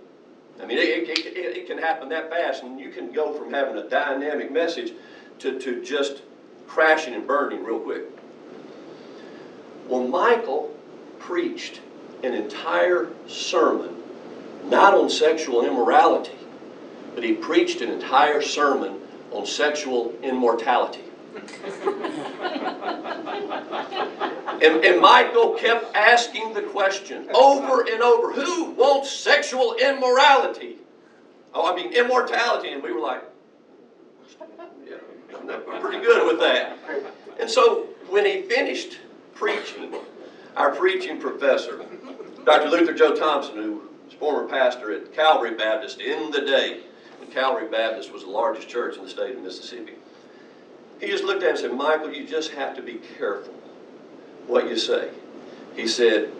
I 0.60 0.66
mean, 0.66 0.78
it, 0.78 1.08
it, 1.08 1.18
it, 1.18 1.56
it 1.56 1.66
can 1.66 1.78
happen 1.78 2.08
that 2.10 2.30
fast, 2.30 2.62
and 2.62 2.78
you 2.78 2.90
can 2.90 3.10
go 3.10 3.32
from 3.32 3.52
having 3.52 3.76
a 3.76 3.88
dynamic 3.88 4.52
message 4.52 4.92
to, 5.40 5.58
to 5.58 5.82
just 5.82 6.22
crashing 6.66 7.14
and 7.14 7.26
burning 7.26 7.64
real 7.64 7.80
quick. 7.80 8.04
Well, 9.88 10.06
Michael 10.06 10.74
preached 11.18 11.80
an 12.22 12.34
entire 12.34 13.08
sermon, 13.26 13.96
not 14.66 14.94
on 14.94 15.10
sexual 15.10 15.64
immorality, 15.66 16.36
but 17.14 17.24
he 17.24 17.32
preached 17.32 17.80
an 17.80 17.90
entire 17.90 18.40
sermon 18.40 19.00
on 19.30 19.46
sexual 19.46 20.14
immortality. 20.22 21.02
and, 24.62 24.84
and 24.84 25.00
Michael 25.00 25.54
kept 25.54 25.94
asking 25.94 26.52
the 26.54 26.62
question 26.62 27.28
over 27.34 27.82
and 27.82 28.02
over 28.02 28.32
who 28.32 28.70
wants 28.72 29.10
sexual 29.10 29.74
immorality? 29.74 30.76
Oh, 31.54 31.70
I 31.70 31.76
mean, 31.76 31.92
immortality. 31.92 32.72
And 32.72 32.82
we 32.82 32.92
were 32.92 33.00
like, 33.00 33.22
yeah, 34.86 34.96
I'm 35.32 35.80
pretty 35.80 36.00
good 36.04 36.26
with 36.26 36.40
that. 36.40 36.78
And 37.40 37.48
so 37.48 37.88
when 38.08 38.24
he 38.24 38.42
finished 38.42 38.98
preaching, 39.34 39.94
our 40.56 40.74
preaching 40.74 41.18
professor, 41.18 41.84
Dr. 42.44 42.68
Luther 42.68 42.92
Joe 42.92 43.14
Thompson, 43.14 43.56
who 43.56 43.82
was 44.04 44.14
former 44.14 44.46
pastor 44.46 44.92
at 44.92 45.14
Calvary 45.14 45.54
Baptist 45.54 46.00
in 46.00 46.30
the 46.30 46.42
day, 46.42 46.80
when 47.22 47.32
Calvary 47.32 47.68
Baptist 47.68 48.12
was 48.12 48.24
the 48.24 48.30
largest 48.30 48.68
church 48.68 48.96
in 48.96 49.04
the 49.04 49.10
state 49.10 49.36
of 49.36 49.42
Mississippi, 49.42 49.94
he 51.00 51.06
just 51.06 51.24
looked 51.24 51.42
at 51.42 51.50
him 51.50 51.56
and 51.56 51.58
said, 51.58 51.72
Michael, 51.72 52.12
you 52.12 52.26
just 52.26 52.52
have 52.52 52.76
to 52.76 52.82
be 52.82 53.00
careful 53.16 53.54
what 54.46 54.68
you 54.68 54.76
say. 54.76 55.10
He 55.76 55.86
said, 55.86 56.32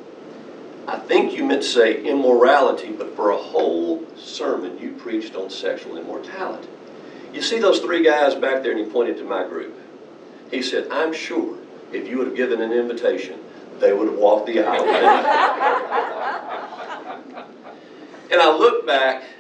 I 0.86 0.98
think 0.98 1.34
you 1.34 1.44
meant 1.44 1.62
to 1.62 1.68
say 1.68 2.02
immorality, 2.02 2.90
but 2.90 3.14
for 3.14 3.30
a 3.30 3.36
whole 3.36 4.04
sermon 4.16 4.78
you 4.78 4.92
preached 4.92 5.36
on 5.36 5.50
sexual 5.50 5.96
immortality. 5.96 6.68
You 7.32 7.40
see 7.40 7.60
those 7.60 7.78
three 7.78 8.02
guys 8.02 8.34
back 8.34 8.62
there, 8.62 8.72
and 8.72 8.80
he 8.80 8.86
pointed 8.86 9.16
to 9.18 9.24
my 9.24 9.44
group. 9.44 9.78
He 10.50 10.62
said, 10.62 10.88
I'm 10.90 11.12
sure 11.12 11.56
if 11.92 12.08
you 12.08 12.18
would 12.18 12.26
have 12.26 12.36
given 12.36 12.60
an 12.60 12.72
invitation, 12.72 13.38
they 13.78 13.92
would 13.92 14.08
have 14.08 14.18
walked 14.18 14.46
the 14.46 14.60
aisle. 14.60 14.84
and 18.30 18.40
I 18.40 18.56
look 18.56 18.86
back, 18.86 19.22
and 19.22 19.31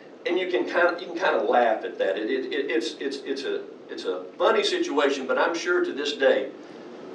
you 0.42 0.50
can 0.50 0.68
kind 0.68 0.88
of 0.88 1.00
you 1.00 1.08
can 1.08 1.16
kind 1.16 1.36
of 1.36 1.48
laugh 1.48 1.84
at 1.84 1.98
that. 1.98 2.18
It, 2.18 2.30
it, 2.30 2.52
it, 2.52 2.70
it's 2.70 2.94
it's 2.98 3.18
it's 3.18 3.44
a 3.44 3.62
it's 3.88 4.04
a 4.04 4.24
funny 4.36 4.64
situation, 4.64 5.26
but 5.26 5.38
I'm 5.38 5.54
sure 5.54 5.84
to 5.84 5.92
this 5.92 6.14
day 6.14 6.50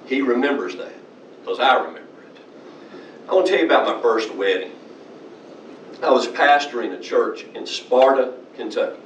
he 0.06 0.22
remembers 0.22 0.76
that 0.78 0.94
because 1.42 1.60
I 1.60 1.76
remember 1.76 2.00
it. 2.00 2.42
I 3.28 3.34
want 3.34 3.46
to 3.48 3.52
tell 3.52 3.60
you 3.62 3.66
about 3.66 3.96
my 3.96 4.02
first 4.02 4.34
wedding. 4.34 4.72
I 6.02 6.12
was 6.12 6.28
pastoring 6.28 6.94
a 6.94 7.02
church 7.02 7.44
in 7.56 7.66
Sparta, 7.66 8.34
Kentucky, 8.56 9.00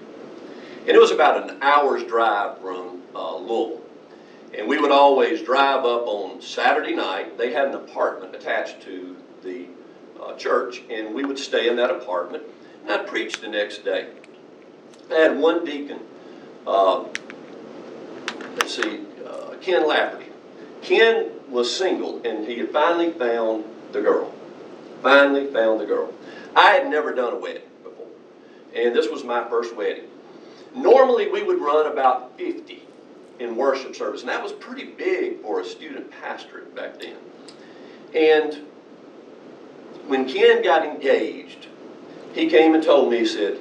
and 0.81 0.89
it 0.89 0.99
was 0.99 1.11
about 1.11 1.49
an 1.49 1.57
hour's 1.61 2.03
drive 2.03 2.59
from 2.59 3.01
uh, 3.15 3.37
Louisville. 3.37 3.81
And 4.57 4.67
we 4.67 4.77
would 4.77 4.91
always 4.91 5.41
drive 5.41 5.85
up 5.85 6.05
on 6.05 6.41
Saturday 6.41 6.93
night. 6.93 7.37
They 7.37 7.53
had 7.53 7.69
an 7.69 7.75
apartment 7.75 8.35
attached 8.35 8.81
to 8.81 9.15
the 9.43 9.67
uh, 10.21 10.35
church, 10.35 10.81
and 10.89 11.15
we 11.15 11.23
would 11.23 11.39
stay 11.39 11.69
in 11.69 11.77
that 11.77 11.89
apartment. 11.89 12.43
And 12.83 12.91
I'd 12.91 13.07
the 13.41 13.47
next 13.47 13.83
day. 13.83 14.07
I 15.11 15.15
had 15.15 15.37
one 15.37 15.65
deacon, 15.65 15.99
uh, 16.65 17.03
let's 18.55 18.75
see, 18.75 19.01
uh, 19.27 19.55
Ken 19.61 19.85
Lafferty. 19.87 20.27
Ken 20.81 21.31
was 21.49 21.75
single, 21.75 22.21
and 22.25 22.47
he 22.47 22.59
had 22.59 22.71
finally 22.71 23.11
found 23.11 23.65
the 23.91 24.01
girl. 24.01 24.33
Finally 25.03 25.51
found 25.51 25.81
the 25.81 25.85
girl. 25.85 26.13
I 26.55 26.71
had 26.71 26.89
never 26.89 27.13
done 27.13 27.33
a 27.33 27.37
wedding 27.37 27.63
before. 27.83 28.07
and 28.73 28.95
this 28.95 29.09
was 29.09 29.23
my 29.23 29.47
first 29.49 29.75
wedding. 29.75 30.05
Normally, 30.73 31.29
we 31.29 31.43
would 31.43 31.59
run 31.59 31.91
about 31.91 32.37
50 32.37 32.83
in 33.39 33.55
worship 33.55 33.95
service, 33.95 34.21
and 34.21 34.29
that 34.29 34.41
was 34.41 34.53
pretty 34.53 34.85
big 34.85 35.41
for 35.41 35.59
a 35.59 35.65
student 35.65 36.09
pastorate 36.21 36.73
back 36.75 36.99
then. 36.99 37.15
And 38.15 38.65
when 40.07 40.27
Ken 40.27 40.63
got 40.63 40.85
engaged, 40.85 41.67
he 42.33 42.47
came 42.49 42.73
and 42.73 42.83
told 42.83 43.11
me, 43.11 43.19
he 43.19 43.25
said, 43.25 43.59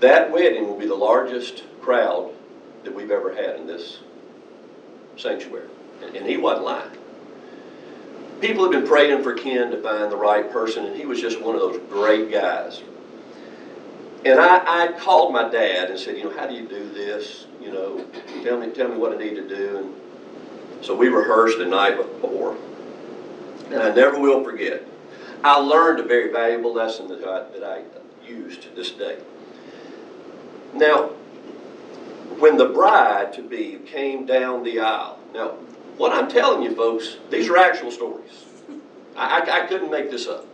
that 0.00 0.30
wedding 0.30 0.66
will 0.66 0.78
be 0.78 0.86
the 0.86 0.94
largest 0.94 1.64
crowd 1.80 2.32
that 2.84 2.94
we've 2.94 3.10
ever 3.10 3.34
had 3.34 3.56
in 3.56 3.66
this 3.66 4.00
sanctuary. 5.16 5.68
And, 6.02 6.26
he 6.26 6.36
wasn't 6.36 6.66
lying. 6.66 6.90
People 8.40 8.64
have 8.64 8.72
been 8.72 8.86
praying 8.86 9.22
for 9.22 9.32
Ken 9.34 9.70
to 9.70 9.80
find 9.80 10.10
the 10.10 10.16
right 10.16 10.50
person, 10.50 10.84
and 10.84 10.96
he 10.96 11.06
was 11.06 11.20
just 11.20 11.40
one 11.40 11.54
of 11.54 11.60
those 11.60 11.80
great 11.88 12.30
guys. 12.30 12.82
And 14.24 14.40
I, 14.40 14.84
I 14.84 14.92
called 14.92 15.32
my 15.32 15.48
dad 15.48 15.90
and 15.90 15.98
said, 15.98 16.16
you 16.16 16.24
know, 16.24 16.36
how 16.36 16.46
do 16.46 16.54
you 16.54 16.66
do 16.66 16.88
this? 16.90 17.46
You 17.60 17.72
know, 17.72 18.06
tell 18.42 18.58
me, 18.58 18.70
tell 18.70 18.88
me 18.88 18.96
what 18.96 19.12
I 19.12 19.16
need 19.16 19.34
to 19.36 19.48
do. 19.48 19.78
And 19.78 20.84
so 20.84 20.96
we 20.96 21.08
rehearsed 21.08 21.58
the 21.58 21.66
night 21.66 21.96
before. 21.96 22.56
And 23.66 23.76
I 23.76 23.94
never 23.94 24.18
will 24.18 24.42
forget. 24.42 24.86
I 25.44 25.58
learned 25.58 26.00
a 26.00 26.04
very 26.04 26.32
valuable 26.32 26.72
lesson 26.72 27.06
that 27.08 27.22
I, 27.22 27.44
that 27.52 27.62
I 27.62 27.82
use 28.26 28.56
to 28.56 28.70
this 28.70 28.92
day. 28.92 29.18
Now, 30.72 31.08
when 32.38 32.56
the 32.56 32.70
bride 32.70 33.34
to 33.34 33.42
be 33.42 33.78
came 33.84 34.24
down 34.24 34.64
the 34.64 34.80
aisle, 34.80 35.18
now, 35.34 35.48
what 35.98 36.12
I'm 36.12 36.30
telling 36.30 36.62
you, 36.62 36.74
folks, 36.74 37.18
these 37.28 37.50
are 37.50 37.58
actual 37.58 37.90
stories. 37.90 38.46
I, 39.16 39.40
I, 39.40 39.64
I 39.64 39.66
couldn't 39.66 39.90
make 39.90 40.10
this 40.10 40.26
up. 40.26 40.46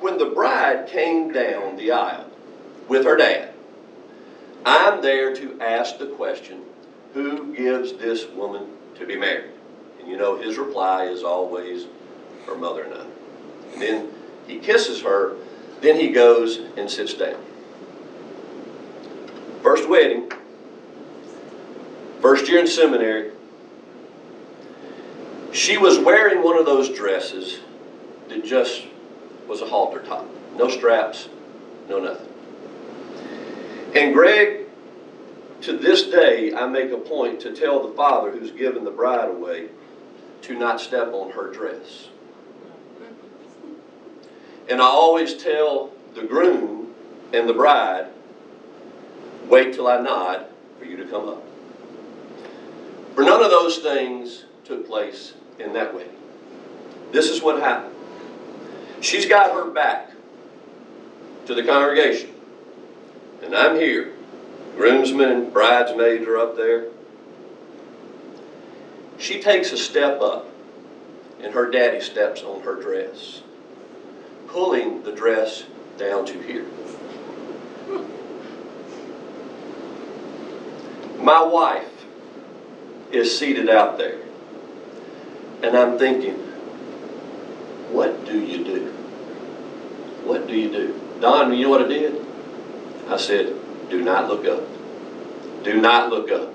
When 0.00 0.18
the 0.18 0.26
bride 0.26 0.86
came 0.86 1.32
down 1.32 1.76
the 1.76 1.92
aisle 1.92 2.30
with 2.86 3.06
her 3.06 3.16
dad, 3.16 3.54
I'm 4.66 5.00
there 5.00 5.34
to 5.34 5.58
ask 5.62 5.98
the 5.98 6.08
question 6.08 6.64
who 7.14 7.54
gives 7.56 7.94
this 7.94 8.26
woman 8.26 8.66
to 8.96 9.06
be 9.06 9.16
married? 9.16 9.52
And 10.00 10.08
you 10.08 10.18
know, 10.18 10.36
his 10.36 10.58
reply 10.58 11.04
is 11.04 11.22
always 11.22 11.86
her 12.44 12.54
mother 12.54 12.82
and 12.82 12.92
I. 12.92 13.06
And 13.72 13.82
then 13.82 14.08
he 14.46 14.58
kisses 14.58 15.02
her, 15.02 15.36
then 15.80 15.98
he 15.98 16.08
goes 16.08 16.58
and 16.76 16.90
sits 16.90 17.14
down. 17.14 17.42
First 19.62 19.88
wedding, 19.88 20.30
first 22.20 22.48
year 22.48 22.60
in 22.60 22.66
seminary. 22.66 23.32
She 25.52 25.76
was 25.78 25.98
wearing 25.98 26.42
one 26.42 26.56
of 26.56 26.66
those 26.66 26.88
dresses 26.90 27.58
that 28.28 28.44
just 28.44 28.84
was 29.46 29.62
a 29.62 29.66
halter 29.66 30.02
top. 30.02 30.26
No 30.56 30.68
straps, 30.68 31.28
no 31.88 31.98
nothing. 32.00 32.28
And 33.94 34.12
Greg, 34.12 34.66
to 35.62 35.76
this 35.76 36.04
day, 36.04 36.54
I 36.54 36.66
make 36.66 36.92
a 36.92 36.98
point 36.98 37.40
to 37.40 37.54
tell 37.54 37.88
the 37.88 37.94
father 37.94 38.30
who's 38.30 38.52
given 38.52 38.84
the 38.84 38.90
bride 38.90 39.30
away 39.30 39.68
to 40.42 40.58
not 40.58 40.80
step 40.80 41.12
on 41.12 41.30
her 41.30 41.50
dress. 41.50 42.08
And 44.68 44.80
I 44.80 44.84
always 44.84 45.34
tell 45.34 45.90
the 46.14 46.24
groom 46.24 46.94
and 47.32 47.48
the 47.48 47.54
bride, 47.54 48.08
wait 49.48 49.74
till 49.74 49.88
I 49.88 50.00
nod 50.00 50.46
for 50.78 50.84
you 50.84 50.96
to 50.96 51.04
come 51.06 51.28
up. 51.28 51.42
For 53.14 53.24
none 53.24 53.42
of 53.42 53.50
those 53.50 53.78
things 53.78 54.44
took 54.64 54.86
place 54.86 55.32
in 55.58 55.72
that 55.72 55.94
way. 55.94 56.06
This 57.10 57.30
is 57.30 57.42
what 57.42 57.60
happened. 57.60 57.94
She's 59.00 59.26
got 59.26 59.52
her 59.52 59.70
back 59.70 60.10
to 61.46 61.54
the 61.54 61.64
congregation. 61.64 62.30
And 63.42 63.54
I'm 63.54 63.76
here. 63.76 64.12
Groomsmen 64.76 65.30
and 65.30 65.52
bridesmaids 65.52 66.26
are 66.26 66.36
up 66.36 66.56
there. 66.56 66.88
She 69.18 69.42
takes 69.42 69.72
a 69.72 69.76
step 69.76 70.20
up, 70.20 70.48
and 71.40 71.52
her 71.52 71.70
daddy 71.70 72.00
steps 72.00 72.42
on 72.42 72.62
her 72.62 72.80
dress, 72.80 73.42
pulling 74.48 75.02
the 75.02 75.12
dress 75.12 75.64
down 75.96 76.26
to 76.26 76.40
here. 76.40 76.66
My 81.18 81.42
wife 81.42 81.90
is 83.12 83.38
seated 83.38 83.68
out 83.68 83.98
there, 83.98 84.18
and 85.62 85.76
I'm 85.76 85.98
thinking, 85.98 86.34
what 87.90 88.24
do 88.24 88.38
you 88.38 88.64
do? 88.64 88.86
What 90.24 90.46
do 90.46 90.54
you 90.54 90.70
do? 90.70 91.00
Don, 91.20 91.52
you 91.54 91.64
know 91.64 91.70
what 91.70 91.82
I 91.82 91.88
did? 91.88 92.24
I 93.08 93.16
said, 93.16 93.54
do 93.90 94.02
not 94.02 94.28
look 94.28 94.46
up. 94.46 94.62
Do 95.64 95.80
not 95.80 96.10
look 96.10 96.30
up. 96.30 96.52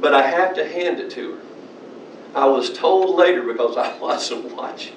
But 0.00 0.14
I 0.14 0.26
have 0.26 0.54
to 0.54 0.66
hand 0.66 0.98
it 0.98 1.10
to 1.12 1.34
her. 1.34 1.40
I 2.34 2.46
was 2.46 2.72
told 2.72 3.16
later 3.16 3.42
because 3.42 3.76
I 3.76 3.98
wasn't 4.00 4.54
watching. 4.56 4.94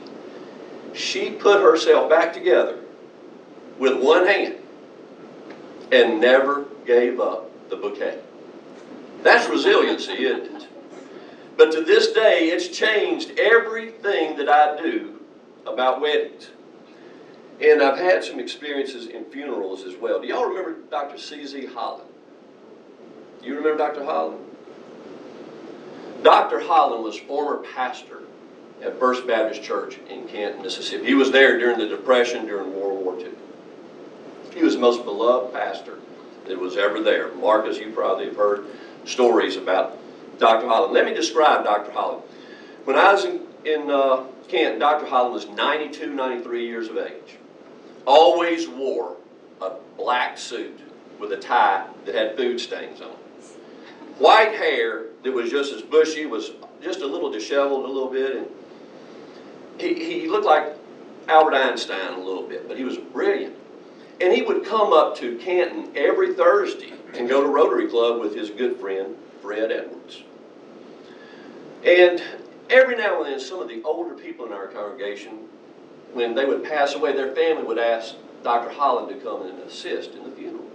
She 0.94 1.32
put 1.32 1.62
herself 1.62 2.10
back 2.10 2.34
together 2.34 2.80
with 3.80 4.00
one 4.02 4.28
hand 4.28 4.56
and 5.92 6.22
never 6.22 6.66
gave 6.86 7.20
up 7.20 7.50
the 7.70 7.76
bouquet. 7.76 8.20
That's 9.24 9.50
resiliency, 9.50 10.26
isn't 10.26 10.56
it? 10.56 10.68
But 11.58 11.72
to 11.74 11.82
this 11.84 12.12
day, 12.12 12.50
it's 12.50 12.68
changed 12.68 13.38
everything 13.40 14.38
that 14.38 14.50
I 14.50 14.82
do 14.82 15.20
about 15.66 16.02
weddings. 16.02 16.50
And 17.62 17.82
I've 17.82 17.98
had 17.98 18.24
some 18.24 18.40
experiences 18.40 19.08
in 19.08 19.26
funerals 19.26 19.84
as 19.84 19.96
well. 19.96 20.20
Do 20.20 20.28
y'all 20.28 20.46
remember 20.46 20.80
Dr. 20.90 21.18
C.Z. 21.18 21.68
Holland? 21.68 22.10
Do 23.42 23.48
you 23.48 23.56
remember 23.56 23.78
Dr. 23.78 24.04
Holland? 24.04 24.40
Dr. 26.24 26.60
Holland 26.60 27.04
was 27.04 27.18
former 27.18 27.58
pastor 27.74 28.24
at 28.82 29.00
First 29.00 29.28
Baptist 29.28 29.64
Church 29.64 29.98
in 30.10 30.28
Canton, 30.28 30.62
Mississippi. 30.62 31.06
He 31.06 31.14
was 31.14 31.32
there 31.32 31.60
during 31.60 31.78
the 31.78 31.88
Depression, 31.88 32.46
during 32.46 32.74
World 32.74 33.04
War 33.04 33.20
II. 33.20 33.28
He 34.54 34.64
was 34.64 34.76
the 34.76 34.82
most 34.82 35.04
beloved 35.04 35.54
pastor 35.54 36.00
that 36.48 36.60
was 36.60 36.78
ever 36.78 37.02
there. 37.02 37.34
Marcus, 37.36 37.78
you 37.78 37.92
probably 37.92 38.26
have 38.26 38.36
heard 38.36 38.66
stories 39.06 39.56
about 39.56 39.98
Dr. 40.38 40.68
Holland. 40.68 40.94
Let 40.94 41.06
me 41.06 41.14
describe 41.14 41.64
Dr. 41.64 41.92
Holland. 41.92 42.24
When 42.86 42.98
I 42.98 43.14
was 43.14 43.26
in, 43.26 43.42
in 43.66 43.90
uh, 43.90 44.26
Canton, 44.48 44.80
Dr. 44.80 45.06
Holland 45.06 45.34
was 45.34 45.48
92, 45.48 46.14
93 46.14 46.66
years 46.66 46.90
of 46.90 46.98
age. 46.98 47.38
Always 48.06 48.68
wore 48.68 49.16
a 49.62 49.72
black 49.98 50.38
suit 50.38 50.80
with 51.20 51.32
a 51.32 51.38
tie 51.38 51.88
that 52.06 52.14
had 52.14 52.36
food 52.36 52.60
stains 52.60 53.02
on 53.02 53.12
it. 53.12 53.18
White 54.20 54.54
hair 54.54 55.06
that 55.24 55.32
was 55.32 55.50
just 55.50 55.72
as 55.74 55.82
bushy, 55.82 56.26
was 56.26 56.52
just 56.82 57.02
a 57.02 57.08
little 57.08 57.32
disheveled 57.32 57.86
a 57.86 57.88
little 57.88 58.10
bit, 58.10 58.36
and 58.36 58.48
he, 59.80 60.22
he 60.22 60.28
looked 60.28 60.46
like 60.46 60.76
Albert 61.28 61.56
Einstein 61.56 62.14
a 62.14 62.20
little 62.20 62.44
bit, 62.44 62.68
but 62.68 62.78
he 62.78 62.84
was 62.84 62.98
brilliant. 62.98 63.56
And 64.22 64.34
he 64.34 64.42
would 64.42 64.66
come 64.66 64.94
up 64.94 65.18
to 65.18 65.38
Canton 65.38 65.92
every 65.96 66.34
Thursday 66.34 66.94
and 67.14 67.28
go 67.28 67.42
to 67.42 67.48
Rotary 67.48 67.88
Club 67.88 68.22
with 68.22 68.36
his 68.36 68.50
good 68.50 68.80
friend, 68.80 69.16
Fred 69.42 69.72
Edwards. 69.72 70.24
And 71.84 72.24
every 72.70 72.96
now 72.96 73.24
and 73.24 73.34
then, 73.34 73.40
some 73.40 73.62
of 73.62 73.68
the 73.68 73.82
older 73.84 74.16
people 74.16 74.46
in 74.46 74.54
our 74.54 74.68
congregation, 74.68 75.40
when 76.14 76.36
they 76.36 76.46
would 76.46 76.64
pass 76.64 76.94
away, 76.94 77.14
their 77.14 77.36
family 77.36 77.64
would 77.64 77.80
ask 77.80 78.16
Dr. 78.44 78.70
Holland 78.70 79.10
to 79.10 79.16
come 79.24 79.48
and 79.48 79.60
assist 79.60 80.12
in 80.12 80.24
the 80.24 80.32
funeral. 80.32 80.66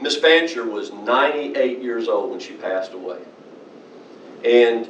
Miss 0.00 0.16
Fancher 0.16 0.64
was 0.64 0.92
98 0.92 1.82
years 1.82 2.08
old 2.08 2.30
when 2.30 2.40
she 2.40 2.54
passed 2.54 2.92
away. 2.92 3.18
And 4.44 4.88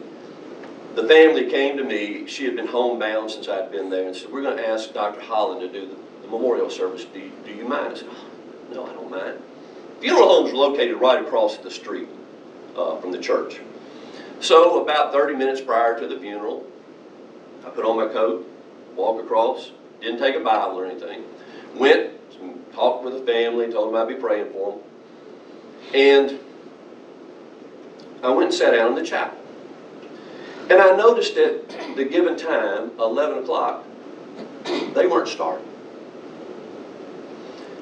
the 0.95 1.07
family 1.07 1.51
came 1.51 1.77
to 1.77 1.85
me. 1.85 2.27
She 2.27 2.45
had 2.45 2.57
been 2.57 2.67
homebound 2.67 3.31
since 3.31 3.49
I'd 3.49 3.71
been 3.71 3.91
there 3.91 4.09
and 4.09 4.17
said, 4.17 4.33
We're 4.33 4.43
going 4.43 4.57
to 4.57 4.69
ask 4.69 4.93
Dr. 4.93 5.21
Holland 5.21 5.61
to 5.61 5.69
do 5.69 5.87
the, 5.87 5.97
the 6.23 6.29
memorial 6.29 6.71
service. 6.71 7.05
Do 7.05 7.21
you, 7.21 7.33
do 7.45 7.53
you 7.53 7.67
mind? 7.67 7.93
I 7.93 7.97
said, 7.97 8.09
oh, 8.11 8.75
No, 8.75 8.87
I 8.87 8.93
don't 8.93 9.11
mind. 9.11 9.39
Funeral 10.01 10.29
homes 10.29 10.53
were 10.53 10.59
located 10.59 10.97
right 10.97 11.25
across 11.25 11.59
the 11.59 11.71
street 11.71 12.09
uh, 12.77 12.97
from 12.97 13.13
the 13.13 13.19
church. 13.19 13.61
So, 14.41 14.83
about 14.83 15.13
30 15.13 15.35
minutes 15.37 15.61
prior 15.61 15.99
to 16.01 16.07
the 16.07 16.19
funeral, 16.19 16.67
I 17.65 17.69
put 17.69 17.85
on 17.85 17.97
my 17.97 18.11
coat, 18.11 18.49
walked 18.97 19.23
across, 19.23 19.71
didn't 20.01 20.19
take 20.19 20.35
a 20.35 20.41
Bible 20.41 20.79
or 20.79 20.87
anything, 20.87 21.25
went, 21.75 22.11
talked 22.73 23.05
with 23.05 23.15
the 23.15 23.33
family, 23.33 23.71
told 23.71 23.93
them 23.93 24.01
I'd 24.01 24.09
be 24.09 24.15
praying 24.15 24.51
for 24.53 24.73
them. 24.73 24.81
And 25.93 26.39
I 28.23 28.31
went 28.31 28.49
and 28.49 28.55
sat 28.55 28.73
down 28.73 28.89
in 28.89 28.95
the 28.95 29.05
chapel. 29.05 29.40
And 30.71 30.81
I 30.81 30.97
noticed 30.97 31.37
at 31.37 31.69
the 31.97 32.05
given 32.05 32.37
time, 32.37 32.93
11 33.01 33.39
o'clock, 33.39 33.85
they 34.95 35.05
weren't 35.05 35.27
starting. 35.27 35.67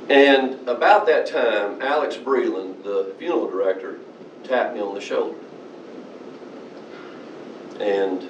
And 0.09 0.67
about 0.67 1.05
that 1.05 1.27
time, 1.27 1.83
Alex 1.83 2.17
Breland, 2.17 2.83
the 2.83 3.15
funeral 3.19 3.51
director, 3.51 3.99
tapped 4.43 4.75
me 4.75 4.81
on 4.81 4.95
the 4.95 5.03
shoulder. 5.03 5.39
And 7.79 8.27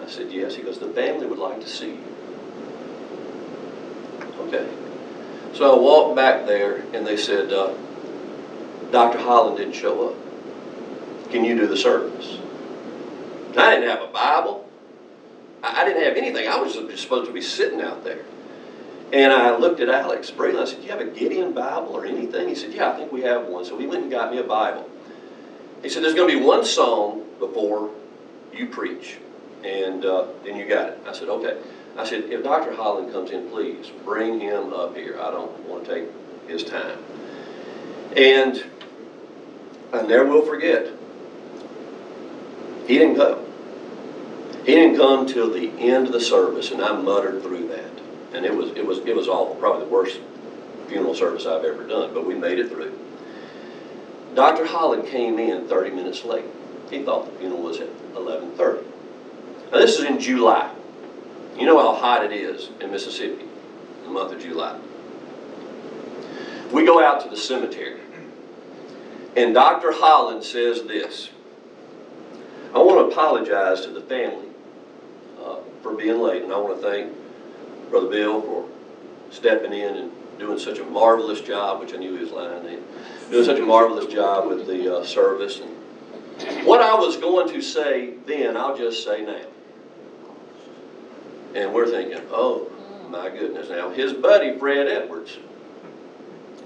I 0.00 0.08
said, 0.08 0.30
yes. 0.30 0.54
He 0.54 0.62
goes, 0.62 0.78
the 0.78 0.90
family 0.90 1.26
would 1.26 1.40
like 1.40 1.60
to 1.60 1.68
see 1.68 1.90
you. 1.90 2.04
Okay. 4.42 4.68
So 5.52 5.74
I 5.74 5.78
walked 5.80 6.14
back 6.14 6.46
there 6.46 6.84
and 6.94 7.04
they 7.04 7.16
said, 7.16 7.52
uh, 7.52 7.74
Dr. 8.92 9.18
Holland 9.18 9.56
didn't 9.56 9.74
show 9.74 10.10
up. 10.10 11.30
Can 11.32 11.44
you 11.44 11.56
do 11.56 11.66
the 11.66 11.76
service? 11.76 12.38
I 13.56 13.74
didn't 13.74 13.88
have 13.88 14.02
a 14.02 14.12
Bible. 14.12 14.68
I, 15.62 15.82
I 15.82 15.84
didn't 15.84 16.02
have 16.02 16.16
anything. 16.16 16.48
I 16.48 16.56
was 16.56 16.74
just 16.74 17.02
supposed 17.02 17.26
to 17.26 17.32
be 17.32 17.42
sitting 17.42 17.80
out 17.80 18.04
there. 18.04 18.24
And 19.12 19.32
I 19.32 19.56
looked 19.56 19.80
at 19.80 19.88
Alex 19.88 20.30
Breland. 20.30 20.62
I 20.62 20.64
said, 20.64 20.78
Do 20.80 20.86
you 20.86 20.90
have 20.90 21.00
a 21.00 21.06
Gideon 21.06 21.52
Bible 21.52 21.94
or 21.94 22.06
anything? 22.06 22.48
He 22.48 22.54
said, 22.54 22.72
Yeah, 22.72 22.92
I 22.92 22.96
think 22.96 23.12
we 23.12 23.22
have 23.22 23.46
one. 23.46 23.64
So 23.64 23.78
he 23.78 23.86
went 23.86 24.02
and 24.02 24.10
got 24.10 24.32
me 24.32 24.38
a 24.38 24.44
Bible. 24.44 24.88
He 25.82 25.88
said, 25.88 26.02
There's 26.02 26.14
going 26.14 26.30
to 26.30 26.38
be 26.38 26.44
one 26.44 26.64
song 26.64 27.26
before 27.38 27.90
you 28.54 28.66
preach. 28.66 29.18
And 29.64 30.04
uh, 30.04 30.28
then 30.44 30.56
you 30.56 30.66
got 30.66 30.88
it. 30.88 31.00
I 31.06 31.12
said, 31.12 31.28
Okay. 31.28 31.60
I 31.96 32.06
said, 32.06 32.24
If 32.24 32.42
Dr. 32.42 32.74
Holland 32.74 33.12
comes 33.12 33.30
in, 33.30 33.50
please 33.50 33.90
bring 34.02 34.40
him 34.40 34.72
up 34.72 34.96
here. 34.96 35.18
I 35.20 35.30
don't 35.30 35.58
want 35.68 35.84
to 35.84 35.94
take 35.94 36.08
his 36.48 36.64
time. 36.64 36.98
And 38.16 38.64
I 39.92 40.02
never 40.02 40.26
will 40.26 40.46
forget, 40.46 40.88
he 42.86 42.98
didn't 42.98 43.16
come. 43.16 43.44
He 44.64 44.74
didn't 44.74 44.96
come 44.96 45.26
till 45.26 45.52
the 45.52 45.70
end 45.78 46.06
of 46.06 46.12
the 46.12 46.20
service, 46.20 46.70
and 46.70 46.80
I 46.80 46.92
muttered 46.92 47.42
through 47.42 47.68
that. 47.68 47.90
And 48.32 48.44
it 48.46 48.54
was, 48.54 48.70
it 48.70 48.86
was, 48.86 48.98
it 48.98 49.14
was 49.14 49.28
awful, 49.28 49.56
probably 49.56 49.84
the 49.84 49.90
worst 49.90 50.20
funeral 50.88 51.14
service 51.14 51.46
I've 51.46 51.64
ever 51.64 51.86
done, 51.86 52.14
but 52.14 52.26
we 52.26 52.34
made 52.34 52.58
it 52.58 52.68
through. 52.68 52.96
Dr. 54.34 54.66
Holland 54.66 55.06
came 55.06 55.38
in 55.38 55.66
30 55.68 55.90
minutes 55.90 56.24
late. 56.24 56.44
He 56.90 57.02
thought 57.02 57.26
the 57.26 57.38
funeral 57.38 57.62
was 57.62 57.80
at 57.80 57.88
11:30. 58.14 58.84
Now 59.70 59.78
this 59.78 59.98
is 59.98 60.04
in 60.04 60.18
July. 60.18 60.70
You 61.58 61.66
know 61.66 61.78
how 61.78 61.94
hot 61.94 62.24
it 62.24 62.32
is 62.32 62.70
in 62.80 62.90
Mississippi 62.90 63.42
in 63.42 64.04
the 64.04 64.10
month 64.10 64.32
of 64.32 64.40
July. 64.40 64.78
We 66.70 66.84
go 66.84 67.02
out 67.02 67.22
to 67.22 67.28
the 67.28 67.36
cemetery, 67.36 68.00
and 69.36 69.54
Dr. 69.54 69.92
Holland 69.92 70.44
says 70.44 70.82
this. 70.84 71.30
I 72.74 72.78
want 72.78 73.06
to 73.06 73.12
apologize 73.12 73.82
to 73.82 73.90
the 73.90 74.00
family 74.00 74.48
uh, 75.42 75.56
for 75.82 75.94
being 75.94 76.20
late, 76.20 76.42
and 76.42 76.52
I 76.52 76.58
want 76.58 76.80
to 76.80 76.90
thank 76.90 77.12
Brother 77.90 78.08
Bill 78.08 78.40
for 78.40 78.68
stepping 79.30 79.74
in 79.74 79.96
and 79.96 80.12
doing 80.38 80.58
such 80.58 80.78
a 80.78 80.84
marvelous 80.84 81.42
job, 81.42 81.80
which 81.80 81.92
I 81.92 81.98
knew 81.98 82.16
he 82.16 82.24
was 82.24 82.32
lying 82.32 82.64
in, 82.66 82.82
doing 83.30 83.44
such 83.44 83.58
a 83.58 83.64
marvelous 83.64 84.12
job 84.12 84.48
with 84.48 84.66
the 84.66 85.00
uh, 85.00 85.04
service. 85.04 85.60
And 85.60 86.66
what 86.66 86.80
I 86.80 86.94
was 86.94 87.18
going 87.18 87.52
to 87.52 87.60
say 87.60 88.14
then, 88.26 88.56
I'll 88.56 88.76
just 88.76 89.04
say 89.04 89.22
now. 89.22 89.44
And 91.54 91.74
we're 91.74 91.90
thinking, 91.90 92.22
oh, 92.30 92.72
my 93.10 93.28
goodness. 93.28 93.68
Now, 93.68 93.90
his 93.90 94.14
buddy, 94.14 94.58
Fred 94.58 94.88
Edwards, 94.88 95.36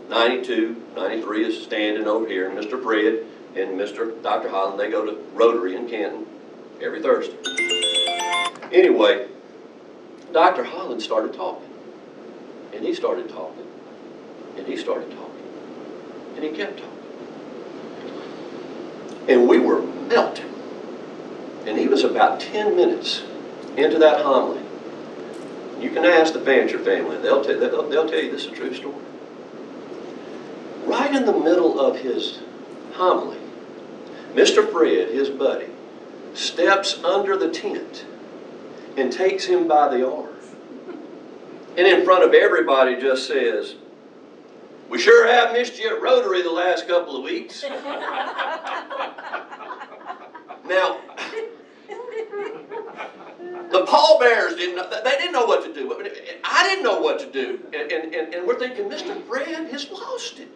92, 0.08 0.80
93, 0.94 1.44
is 1.44 1.64
standing 1.64 2.06
over 2.06 2.28
here. 2.28 2.48
Mr. 2.50 2.80
Fred 2.80 3.26
and 3.56 3.78
Mr. 3.80 4.22
Dr. 4.22 4.50
Holland, 4.50 4.78
they 4.78 4.90
go 4.90 5.04
to 5.04 5.16
Rotary 5.32 5.76
in 5.76 5.88
Canton 5.88 6.26
every 6.82 7.00
Thursday. 7.00 7.36
Anyway, 8.70 9.28
Dr. 10.32 10.64
Holland 10.64 11.00
started 11.00 11.32
talking. 11.32 11.68
And 12.74 12.84
he 12.84 12.94
started 12.94 13.28
talking. 13.30 13.66
And 14.58 14.66
he 14.66 14.76
started 14.76 15.10
talking. 15.10 15.44
And 16.34 16.44
he 16.44 16.50
kept 16.50 16.78
talking. 16.78 16.92
And 19.28 19.48
we 19.48 19.58
were 19.58 19.80
melting. 19.82 20.52
And 21.66 21.78
he 21.78 21.88
was 21.88 22.04
about 22.04 22.38
10 22.40 22.76
minutes 22.76 23.24
into 23.76 23.98
that 23.98 24.20
homily. 24.20 24.62
You 25.80 25.90
can 25.90 26.04
ask 26.04 26.32
the 26.32 26.40
Fancher 26.40 26.78
family. 26.78 27.16
They'll, 27.18 27.42
they'll, 27.42 27.88
they'll 27.88 28.08
tell 28.08 28.20
you 28.20 28.30
this 28.30 28.44
is 28.44 28.52
a 28.52 28.54
true 28.54 28.74
story. 28.74 28.94
Right 30.84 31.14
in 31.14 31.24
the 31.24 31.32
middle 31.32 31.80
of 31.80 31.98
his 31.98 32.40
homily, 32.92 33.38
Mr. 34.34 34.70
Fred, 34.70 35.10
his 35.10 35.30
buddy, 35.30 35.68
steps 36.34 37.02
under 37.02 37.36
the 37.36 37.50
tent 37.50 38.04
and 38.96 39.12
takes 39.12 39.44
him 39.44 39.66
by 39.68 39.88
the 39.88 40.06
arm. 40.08 40.34
And 41.76 41.86
in 41.86 42.04
front 42.04 42.24
of 42.24 42.32
everybody 42.32 42.98
just 43.00 43.26
says, 43.26 43.74
We 44.88 44.98
sure 44.98 45.26
have 45.26 45.52
missed 45.52 45.78
you 45.78 45.94
at 45.94 46.02
Rotary 46.02 46.42
the 46.42 46.50
last 46.50 46.88
couple 46.88 47.16
of 47.16 47.22
weeks. 47.22 47.62
now, 50.66 51.00
the 53.70 53.84
pallbearers 53.86 54.56
didn't 54.56 54.76
know, 54.76 54.88
they 54.88 55.10
didn't 55.10 55.32
know 55.32 55.44
what 55.44 55.64
to 55.64 55.72
do. 55.72 55.92
I 56.44 56.62
didn't 56.66 56.84
know 56.84 56.98
what 56.98 57.18
to 57.20 57.30
do. 57.30 57.60
And, 57.74 57.92
and, 57.92 58.34
and 58.34 58.46
we're 58.46 58.58
thinking, 58.58 58.86
Mr. 58.86 59.22
Fred 59.26 59.70
has 59.70 59.90
lost 59.90 60.38
it. 60.38 60.48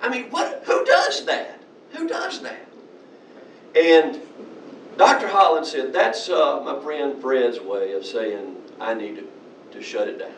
I 0.00 0.08
mean, 0.08 0.30
what, 0.30 0.62
who 0.64 0.84
does 0.84 1.24
that? 1.26 1.60
Who 1.92 2.06
does 2.06 2.40
that? 2.42 2.69
And 3.74 4.20
Dr. 4.96 5.28
Holland 5.28 5.66
said, 5.66 5.92
that's 5.92 6.28
uh, 6.28 6.60
my 6.64 6.78
friend 6.82 7.20
Fred's 7.20 7.60
way 7.60 7.92
of 7.92 8.04
saying, 8.04 8.56
I 8.80 8.94
need 8.94 9.16
to, 9.16 9.28
to 9.72 9.82
shut 9.82 10.08
it 10.08 10.18
down. 10.18 10.32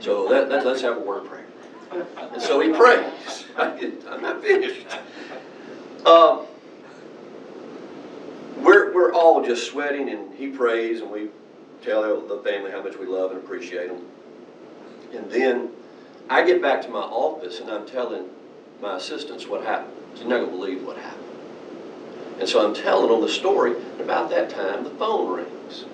So 0.00 0.28
that, 0.28 0.48
that, 0.48 0.66
let's 0.66 0.82
have 0.82 0.96
a 0.96 1.00
word 1.00 1.26
prayer. 1.26 1.46
And 2.32 2.42
so 2.42 2.60
he 2.60 2.72
prays. 2.72 3.44
I'm 3.56 4.22
not 4.22 4.42
finished. 4.42 4.86
Um, 6.04 6.46
we're, 8.58 8.92
we're 8.92 9.12
all 9.12 9.44
just 9.44 9.66
sweating, 9.66 10.08
and 10.10 10.34
he 10.34 10.48
prays, 10.48 11.00
and 11.00 11.10
we 11.10 11.28
tell 11.82 12.20
the 12.20 12.38
family 12.38 12.70
how 12.70 12.82
much 12.82 12.96
we 12.96 13.06
love 13.06 13.30
and 13.30 13.42
appreciate 13.42 13.88
them. 13.88 14.04
And 15.12 15.30
then 15.30 15.70
I 16.28 16.44
get 16.44 16.60
back 16.60 16.82
to 16.82 16.88
my 16.88 17.00
office, 17.00 17.60
and 17.60 17.70
I'm 17.70 17.86
telling 17.86 18.28
my 18.80 18.96
assistants 18.96 19.46
what 19.46 19.64
happened. 19.64 19.92
You're 20.16 20.28
not 20.28 20.38
going 20.38 20.50
to 20.50 20.56
believe 20.56 20.84
what 20.84 20.96
happened. 20.96 21.24
And 22.38 22.48
so 22.48 22.66
I'm 22.66 22.74
telling 22.74 23.10
them 23.10 23.20
the 23.20 23.28
story, 23.28 23.76
and 23.76 24.00
about 24.00 24.30
that 24.30 24.50
time, 24.50 24.84
the 24.84 24.90
phone 24.90 25.36
rings. 25.36 25.84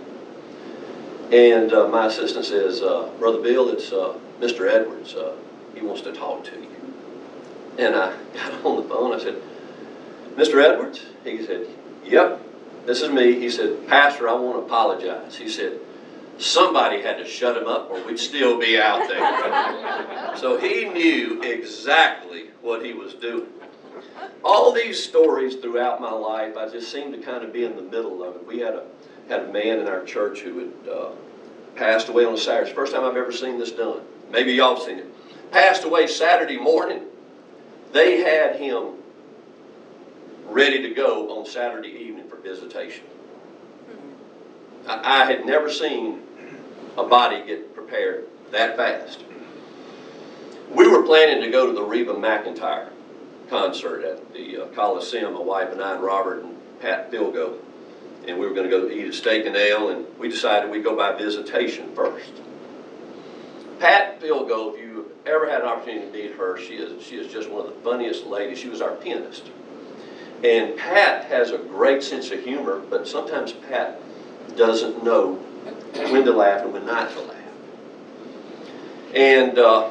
And 1.31 1.73
uh, 1.73 1.87
my 1.89 2.07
assistant 2.07 2.45
says, 2.45 2.83
uh, 2.83 3.11
Brother 3.19 3.41
Bill, 3.41 3.69
it's 3.71 3.93
uh, 3.93 4.19
Mr. 4.41 4.69
Edwards. 4.69 5.15
Uh, 5.15 5.37
he 5.75 5.81
wants 5.83 6.03
to 6.03 6.13
talk 6.13 6.45
to 6.45 6.53
you. 6.53 6.67
And 7.79 7.95
I 7.95 8.17
got 8.35 8.65
on 8.65 8.83
the 8.83 8.89
phone. 8.89 9.15
I 9.15 9.23
said, 9.23 9.41
Mr. 10.35 10.63
Edwards? 10.63 11.05
He 11.25 11.45
said, 11.45 11.67
Yep, 12.05 12.41
this 12.87 13.03
is 13.03 13.11
me. 13.11 13.39
He 13.39 13.51
said, 13.51 13.87
Pastor, 13.87 14.29
I 14.29 14.33
want 14.33 14.57
to 14.57 14.63
apologize. 14.63 15.37
He 15.37 15.49
said, 15.49 15.79
Somebody 16.39 17.03
had 17.03 17.19
to 17.19 17.27
shut 17.27 17.57
him 17.57 17.67
up 17.69 17.91
or 17.91 18.03
we'd 18.07 18.19
still 18.19 18.59
be 18.59 18.81
out 18.81 19.07
there. 19.07 20.37
so 20.37 20.59
he 20.59 20.87
knew 20.87 21.43
exactly 21.43 22.47
what 22.63 22.83
he 22.83 22.95
was 22.95 23.13
doing. 23.15 23.47
All 24.45 24.73
these 24.73 25.03
stories 25.03 25.57
throughout 25.57 26.01
my 26.01 26.13
life, 26.13 26.57
I 26.57 26.69
just 26.69 26.91
seemed 26.91 27.13
to 27.15 27.21
kind 27.21 27.45
of 27.45 27.53
be 27.53 27.65
in 27.65 27.77
the 27.77 27.83
middle 27.83 28.23
of 28.23 28.37
it. 28.37 28.47
We 28.47 28.61
had 28.61 28.75
a 28.75 28.85
had 29.29 29.43
a 29.43 29.53
man 29.53 29.79
in 29.79 29.87
our 29.87 30.05
church 30.05 30.41
who 30.41 30.59
had 30.59 30.89
uh, 30.93 31.11
passed 31.77 32.09
away 32.09 32.25
on 32.25 32.35
a 32.35 32.39
Saturday. 32.39 32.73
First 32.73 32.93
time 32.93 33.05
I've 33.05 33.17
ever 33.17 33.33
seen 33.33 33.59
this 33.59 33.71
done. 33.71 34.01
Maybe 34.31 34.53
y'all 34.53 34.77
have 34.77 34.85
seen 34.85 34.99
it. 34.99 35.53
Passed 35.53 35.85
away 35.85 36.07
Saturday 36.09 36.59
morning. 36.59 37.05
They 37.93 38.19
had 38.19 38.57
him 38.57 38.95
ready 40.47 40.83
to 40.83 40.95
go 40.95 41.39
on 41.39 41.47
Saturday 41.47 41.91
evening 41.91 42.29
for 42.29 42.37
visitation. 42.37 43.05
I, 44.89 45.23
I 45.23 45.25
had 45.25 45.47
never 45.47 45.71
seen 45.71 46.23
a 46.99 47.05
body 47.05 47.45
get 47.47 47.75
prepared 47.75 48.27
that 48.51 48.77
fast. 48.77 49.25
We 50.71 50.89
were 50.89 51.03
planning 51.03 51.41
to 51.43 51.51
go 51.51 51.67
to 51.67 51.73
the 51.73 51.83
Reba 51.83 52.15
McEntire 52.15 52.91
concert 53.51 54.05
at 54.05 54.33
the 54.33 54.63
uh, 54.63 54.67
Coliseum, 54.69 55.35
my 55.35 55.41
wife 55.41 55.71
and 55.73 55.83
I 55.83 55.95
and 55.95 56.03
Robert 56.03 56.45
and 56.45 56.57
Pat 56.81 57.11
Philgo 57.11 57.59
and 58.27 58.39
we 58.39 58.47
were 58.47 58.55
going 58.55 58.69
to 58.69 58.77
go 58.77 58.89
eat 58.89 59.09
a 59.09 59.13
steak 59.13 59.47
and 59.47 59.57
ale, 59.57 59.91
and 59.91 60.07
we 60.19 60.29
decided 60.29 60.71
we'd 60.71 60.85
go 60.85 60.97
by 60.97 61.13
visitation 61.17 61.95
first. 61.95 62.33
Pat 63.79 64.21
Philgo, 64.21 64.75
if 64.75 64.81
you 64.81 65.11
ever 65.27 65.49
had 65.49 65.63
an 65.63 65.69
opportunity 65.69 66.07
to 66.07 66.13
meet 66.13 66.37
her, 66.37 66.59
she 66.59 66.75
is, 66.75 67.03
she 67.03 67.17
is 67.17 67.33
just 67.33 67.51
one 67.51 67.67
of 67.67 67.75
the 67.75 67.81
funniest 67.81 68.27
ladies. 68.27 68.59
She 68.59 68.69
was 68.69 68.81
our 68.81 68.95
pianist. 68.97 69.51
And 70.45 70.77
Pat 70.77 71.25
has 71.27 71.51
a 71.51 71.59
great 71.59 72.03
sense 72.03 72.31
of 72.31 72.43
humor, 72.43 72.81
but 72.91 73.09
sometimes 73.09 73.53
Pat 73.53 74.01
doesn't 74.57 75.03
know 75.03 75.35
when 75.95 76.25
to 76.25 76.33
laugh 76.33 76.63
and 76.63 76.73
when 76.73 76.87
not 76.87 77.11
to 77.13 77.21
laugh. 77.21 77.37
And 79.15 79.59
uh, 79.59 79.91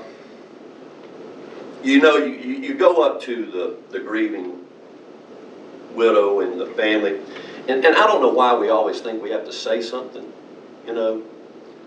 you 1.84 2.02
know, 2.02 2.18
you, 2.18 2.34
you 2.34 2.74
go 2.76 3.04
up 3.04 3.22
to 3.22 3.46
the, 3.46 3.78
the 3.92 4.04
grieving 4.04 4.66
widow 5.94 6.42
and 6.42 6.60
the 6.60 6.68
family, 6.68 7.20
and, 7.68 7.86
and 7.86 7.96
I 7.96 8.08
don't 8.08 8.22
know 8.22 8.34
why 8.34 8.56
we 8.56 8.70
always 8.70 9.00
think 9.02 9.22
we 9.22 9.32
have 9.32 9.46
to 9.46 9.54
say 9.54 9.82
something, 9.82 10.32
you 10.86 10.94
know, 10.94 11.24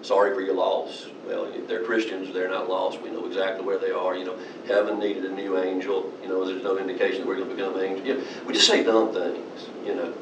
sorry 0.03 0.35
for 0.35 0.41
your 0.41 0.55
loss. 0.55 1.07
Well, 1.27 1.45
if 1.45 1.69
they're 1.69 1.85
Christians, 1.85 2.35
they're 2.35 2.51
not 2.51 2.69
lost. 2.69 3.01
We 3.01 3.11
know 3.11 3.27
exactly 3.27 3.65
where 3.65 3.79
they 3.79 3.91
are. 3.91 4.17
You 4.17 4.25
know, 4.25 4.39
heaven 4.67 4.99
needed 4.99 5.25
a 5.25 5.33
new 5.33 5.57
angel. 5.59 6.13
You 6.23 6.29
know, 6.29 6.45
there's 6.45 6.63
no 6.63 6.79
indication 6.79 7.21
that 7.21 7.27
we're 7.27 7.37
going 7.37 7.49
to 7.49 7.55
become 7.55 7.79
angels. 7.79 8.07
You 8.07 8.15
know, 8.19 8.25
we 8.47 8.55
just 8.55 8.67
say 8.67 8.83
dumb 8.83 9.13
things, 9.13 9.69
you 9.87 9.95
know. 9.95 10.13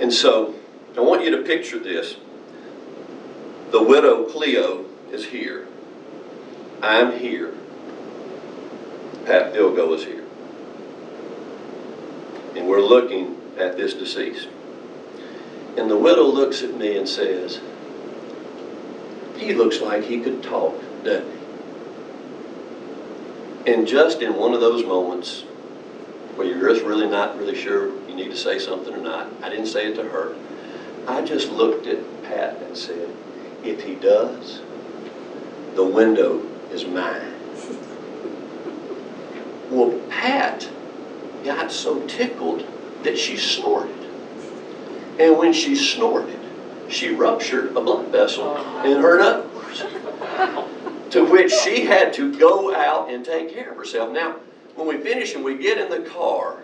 And 0.00 0.12
so 0.12 0.54
I 0.96 1.00
want 1.00 1.24
you 1.24 1.30
to 1.36 1.42
picture 1.42 1.78
this. 1.78 2.16
The 3.70 3.82
widow 3.82 4.24
Cleo 4.24 4.86
is 5.12 5.26
here. 5.26 5.66
I'm 6.82 7.18
here. 7.18 7.54
Pat 9.28 9.52
Vilgo 9.52 9.94
is 9.94 10.04
here. 10.04 10.24
And 12.56 12.66
we're 12.66 12.80
looking 12.80 13.38
at 13.58 13.76
this 13.76 13.92
deceased. 13.92 14.48
And 15.76 15.90
the 15.90 15.98
widow 15.98 16.22
looks 16.22 16.62
at 16.62 16.74
me 16.74 16.96
and 16.96 17.06
says, 17.06 17.60
he 19.36 19.52
looks 19.52 19.82
like 19.82 20.04
he 20.04 20.20
could 20.20 20.42
talk, 20.42 20.82
doesn't 21.04 21.30
he? 23.66 23.70
And 23.70 23.86
just 23.86 24.22
in 24.22 24.34
one 24.34 24.54
of 24.54 24.62
those 24.62 24.82
moments 24.86 25.42
where 26.36 26.46
you're 26.46 26.66
just 26.72 26.82
really 26.86 27.06
not 27.06 27.36
really 27.36 27.54
sure 27.54 27.88
you 28.08 28.14
need 28.14 28.30
to 28.30 28.36
say 28.36 28.58
something 28.58 28.94
or 28.94 29.02
not, 29.02 29.30
I 29.42 29.50
didn't 29.50 29.66
say 29.66 29.88
it 29.92 29.96
to 29.96 30.04
her. 30.04 30.34
I 31.06 31.22
just 31.22 31.50
looked 31.50 31.86
at 31.86 31.98
Pat 32.22 32.62
and 32.62 32.74
said, 32.74 33.14
if 33.62 33.84
he 33.84 33.94
does, 33.94 34.62
the 35.74 35.84
window 35.84 36.40
is 36.72 36.86
mine. 36.86 37.27
Well, 39.70 39.98
Pat 40.08 40.68
got 41.44 41.70
so 41.70 42.06
tickled 42.06 42.66
that 43.02 43.18
she 43.18 43.36
snorted. 43.36 43.94
And 45.18 45.36
when 45.36 45.52
she 45.52 45.76
snorted, 45.76 46.38
she 46.88 47.14
ruptured 47.14 47.76
a 47.76 47.80
blood 47.80 48.08
vessel 48.08 48.56
in 48.84 49.00
her 49.00 49.18
nose. 49.18 49.84
To 51.10 51.24
which 51.24 51.52
she 51.52 51.84
had 51.84 52.12
to 52.14 52.36
go 52.38 52.74
out 52.74 53.10
and 53.10 53.24
take 53.24 53.52
care 53.52 53.70
of 53.70 53.76
herself. 53.76 54.12
Now, 54.12 54.36
when 54.74 54.86
we 54.86 54.98
finish 54.98 55.34
and 55.34 55.44
we 55.44 55.56
get 55.56 55.78
in 55.78 55.90
the 55.90 56.08
car, 56.08 56.62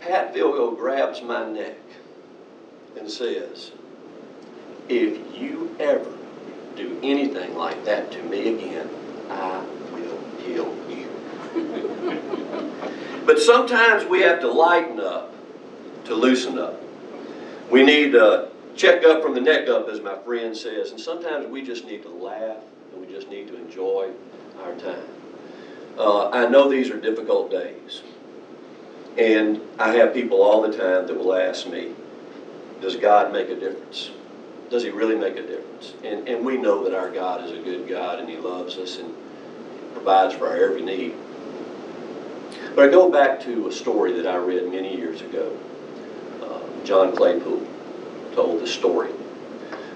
Pat 0.00 0.34
Vilgo 0.34 0.76
grabs 0.76 1.22
my 1.22 1.50
neck 1.50 1.76
and 2.98 3.10
says, 3.10 3.72
If 4.88 5.18
you 5.38 5.74
ever 5.80 6.10
do 6.76 6.98
anything 7.02 7.56
like 7.56 7.84
that 7.84 8.12
to 8.12 8.22
me 8.22 8.54
again, 8.54 8.88
I 9.30 9.64
will 9.92 10.20
kill 10.44 10.66
you. 10.66 10.77
But 13.28 13.38
sometimes 13.38 14.06
we 14.06 14.22
have 14.22 14.40
to 14.40 14.50
lighten 14.50 14.98
up 14.98 15.34
to 16.06 16.14
loosen 16.14 16.58
up. 16.58 16.82
We 17.70 17.82
need 17.82 18.12
to 18.12 18.48
check 18.74 19.04
up 19.04 19.22
from 19.22 19.34
the 19.34 19.40
neck 19.42 19.68
up, 19.68 19.86
as 19.90 20.00
my 20.00 20.16
friend 20.20 20.56
says, 20.56 20.92
and 20.92 20.98
sometimes 20.98 21.46
we 21.46 21.60
just 21.60 21.84
need 21.84 22.02
to 22.04 22.08
laugh 22.08 22.56
and 22.90 23.06
we 23.06 23.12
just 23.12 23.28
need 23.28 23.48
to 23.48 23.56
enjoy 23.56 24.08
our 24.62 24.74
time. 24.76 25.04
Uh, 25.98 26.30
I 26.30 26.48
know 26.48 26.70
these 26.70 26.88
are 26.88 26.98
difficult 26.98 27.50
days, 27.50 28.00
and 29.18 29.60
I 29.78 29.92
have 29.96 30.14
people 30.14 30.42
all 30.42 30.62
the 30.62 30.74
time 30.74 31.06
that 31.06 31.14
will 31.14 31.34
ask 31.34 31.68
me, 31.68 31.92
Does 32.80 32.96
God 32.96 33.30
make 33.30 33.50
a 33.50 33.56
difference? 33.56 34.10
Does 34.70 34.84
He 34.84 34.88
really 34.88 35.16
make 35.16 35.36
a 35.36 35.42
difference? 35.42 35.92
And, 36.02 36.26
and 36.26 36.46
we 36.46 36.56
know 36.56 36.82
that 36.82 36.94
our 36.94 37.10
God 37.10 37.44
is 37.44 37.50
a 37.50 37.60
good 37.62 37.90
God 37.90 38.20
and 38.20 38.28
He 38.30 38.38
loves 38.38 38.78
us 38.78 38.96
and 38.96 39.14
provides 39.92 40.32
for 40.32 40.48
our 40.48 40.56
every 40.56 40.80
need. 40.80 41.14
But 42.78 42.90
I 42.90 42.92
go 42.92 43.10
back 43.10 43.40
to 43.40 43.66
a 43.66 43.72
story 43.72 44.12
that 44.12 44.26
I 44.28 44.36
read 44.36 44.70
many 44.70 44.96
years 44.96 45.20
ago. 45.20 45.52
John 46.84 47.16
Claypool 47.16 47.66
told 48.36 48.62
the 48.62 48.68
story. 48.68 49.10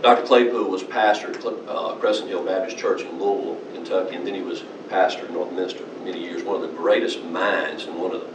Dr. 0.02 0.26
Claypool 0.26 0.68
was 0.68 0.82
pastor 0.82 1.30
at 1.30 1.46
uh, 1.46 1.94
Crescent 2.00 2.28
Hill 2.28 2.44
Baptist 2.44 2.76
Church 2.76 3.02
in 3.02 3.20
Louisville, 3.20 3.56
Kentucky, 3.72 4.16
and 4.16 4.26
then 4.26 4.34
he 4.34 4.42
was 4.42 4.64
pastor 4.88 5.26
in 5.26 5.32
Northminster 5.32 5.88
for 5.88 6.04
many 6.04 6.24
years, 6.24 6.42
one 6.42 6.56
of 6.56 6.68
the 6.68 6.76
greatest 6.76 7.22
minds 7.22 7.84
and 7.84 7.96
one 7.96 8.12
of 8.12 8.22
the 8.22 8.26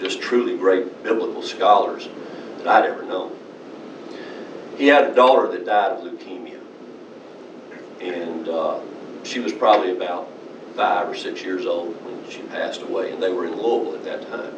just 0.00 0.22
truly 0.22 0.56
great 0.56 1.02
biblical 1.02 1.42
scholars 1.42 2.08
that 2.58 2.68
I'd 2.68 2.88
ever 2.88 3.02
known. 3.02 3.36
He 4.78 4.86
had 4.86 5.02
a 5.02 5.14
daughter 5.16 5.48
that 5.48 5.66
died 5.66 5.98
of 5.98 6.04
leukemia, 6.04 6.60
and 8.00 8.48
uh, 8.48 8.78
she 9.24 9.40
was 9.40 9.52
probably 9.52 9.90
about 9.90 10.28
five 10.76 11.08
or 11.08 11.16
six 11.16 11.42
years 11.42 11.66
old 11.66 12.00
when 12.04 12.19
she 12.30 12.42
passed 12.42 12.82
away, 12.82 13.12
and 13.12 13.22
they 13.22 13.30
were 13.30 13.46
in 13.46 13.52
Louisville 13.52 13.94
at 13.94 14.04
that 14.04 14.30
time. 14.30 14.54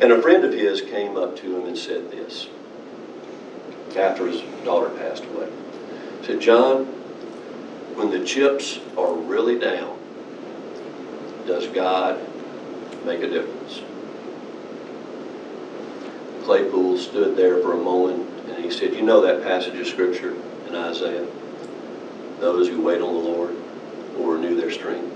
And 0.00 0.12
a 0.12 0.20
friend 0.20 0.44
of 0.44 0.52
his 0.52 0.82
came 0.82 1.16
up 1.16 1.36
to 1.36 1.56
him 1.56 1.66
and 1.66 1.76
said 1.76 2.10
this 2.10 2.48
after 3.96 4.26
his 4.26 4.42
daughter 4.62 4.90
passed 4.90 5.24
away. 5.24 5.48
He 6.20 6.26
said, 6.26 6.40
John, 6.40 6.84
when 7.94 8.10
the 8.10 8.24
chips 8.24 8.78
are 8.96 9.14
really 9.14 9.58
down, 9.58 9.98
does 11.46 11.66
God 11.68 12.20
make 13.06 13.22
a 13.22 13.30
difference? 13.30 13.80
Claypool 16.44 16.98
stood 16.98 17.36
there 17.36 17.60
for 17.62 17.72
a 17.72 17.82
moment 17.82 18.28
and 18.48 18.62
he 18.62 18.70
said, 18.70 18.94
You 18.94 19.02
know 19.02 19.20
that 19.22 19.42
passage 19.42 19.78
of 19.80 19.86
Scripture 19.86 20.36
in 20.68 20.74
Isaiah? 20.74 21.26
Those 22.38 22.68
who 22.68 22.82
wait 22.82 23.00
on 23.00 23.14
the 23.14 23.20
Lord 23.20 23.56
will 24.14 24.26
renew 24.26 24.60
their 24.60 24.70
strength. 24.70 25.15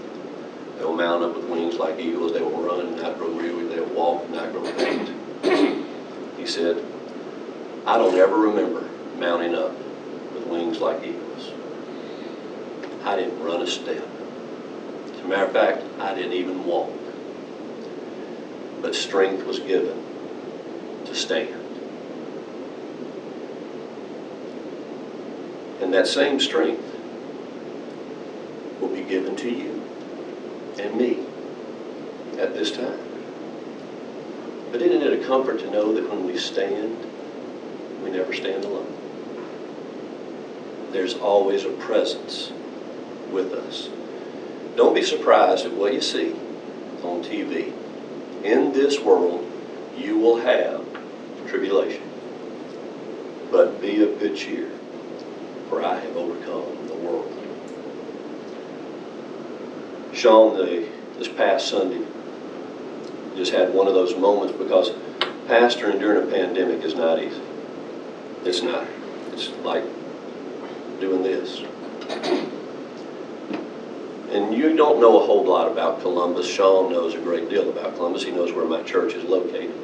They 0.80 0.86
will 0.86 0.96
mount 0.96 1.22
up 1.22 1.36
with 1.36 1.44
wings 1.44 1.74
like 1.74 2.00
eagles. 2.00 2.32
They 2.32 2.40
will 2.40 2.62
run 2.62 2.80
and 2.80 2.96
not 2.96 3.18
grow 3.18 3.30
weary. 3.30 3.66
They 3.66 3.80
will 3.80 3.94
walk 3.94 4.24
and 4.24 4.32
not 4.32 4.50
grow 4.50 4.64
faint. 4.64 5.10
He 6.38 6.46
said, 6.46 6.82
I 7.84 7.98
don't 7.98 8.14
ever 8.14 8.34
remember 8.38 8.88
mounting 9.18 9.54
up 9.54 9.74
with 10.32 10.46
wings 10.46 10.80
like 10.80 11.04
eagles. 11.04 11.52
I 13.04 13.16
didn't 13.16 13.44
run 13.44 13.60
a 13.60 13.66
step. 13.66 14.02
As 15.12 15.20
a 15.20 15.28
matter 15.28 15.44
of 15.44 15.52
fact, 15.52 15.82
I 15.98 16.14
didn't 16.14 16.32
even 16.32 16.64
walk. 16.64 16.90
But 18.80 18.94
strength 18.94 19.44
was 19.44 19.58
given 19.58 20.02
to 21.04 21.14
stand. 21.14 21.60
And 25.82 25.92
that 25.92 26.06
same 26.06 26.40
strength 26.40 26.96
will 28.80 28.88
be 28.88 29.02
given 29.02 29.36
to 29.36 29.50
you 29.50 29.89
and 30.78 30.94
me 30.96 31.18
at 32.38 32.54
this 32.54 32.70
time. 32.70 32.98
But 34.70 34.82
isn't 34.82 35.02
it 35.02 35.20
a 35.20 35.26
comfort 35.26 35.58
to 35.60 35.70
know 35.70 35.92
that 35.94 36.08
when 36.08 36.26
we 36.26 36.38
stand, 36.38 36.96
we 38.02 38.10
never 38.10 38.32
stand 38.32 38.64
alone? 38.64 38.96
There's 40.92 41.14
always 41.14 41.64
a 41.64 41.70
presence 41.70 42.52
with 43.30 43.52
us. 43.52 43.88
Don't 44.76 44.94
be 44.94 45.02
surprised 45.02 45.66
at 45.66 45.72
what 45.72 45.92
you 45.92 46.00
see 46.00 46.32
on 47.02 47.22
TV. 47.22 47.72
In 48.44 48.72
this 48.72 49.00
world, 49.00 49.46
you 49.96 50.18
will 50.18 50.40
have 50.40 50.86
tribulation. 51.48 52.02
But 53.50 53.80
be 53.80 54.02
of 54.02 54.18
good 54.18 54.36
cheer, 54.36 54.70
for 55.68 55.84
I 55.84 55.98
have 55.98 56.16
overcome 56.16 56.86
the 56.86 56.94
world. 56.94 57.39
Sean, 60.20 60.54
the, 60.54 60.86
uh, 60.86 60.90
this 61.16 61.28
past 61.28 61.68
Sunday, 61.68 62.06
just 63.36 63.52
had 63.52 63.72
one 63.72 63.88
of 63.88 63.94
those 63.94 64.14
moments 64.16 64.52
because 64.52 64.90
pastoring 65.46 65.98
during 65.98 66.28
a 66.28 66.30
pandemic 66.30 66.84
is 66.84 66.94
not 66.94 67.22
easy. 67.22 67.40
It's 68.44 68.60
not. 68.60 68.86
It's 69.32 69.48
like 69.64 69.82
doing 71.00 71.22
this. 71.22 71.60
And 74.30 74.54
you 74.54 74.76
don't 74.76 75.00
know 75.00 75.22
a 75.22 75.24
whole 75.24 75.42
lot 75.42 75.72
about 75.72 76.02
Columbus. 76.02 76.46
Sean 76.46 76.92
knows 76.92 77.14
a 77.14 77.18
great 77.18 77.48
deal 77.48 77.70
about 77.70 77.96
Columbus. 77.96 78.22
He 78.22 78.30
knows 78.30 78.52
where 78.52 78.66
my 78.66 78.82
church 78.82 79.14
is 79.14 79.24
located. 79.24 79.74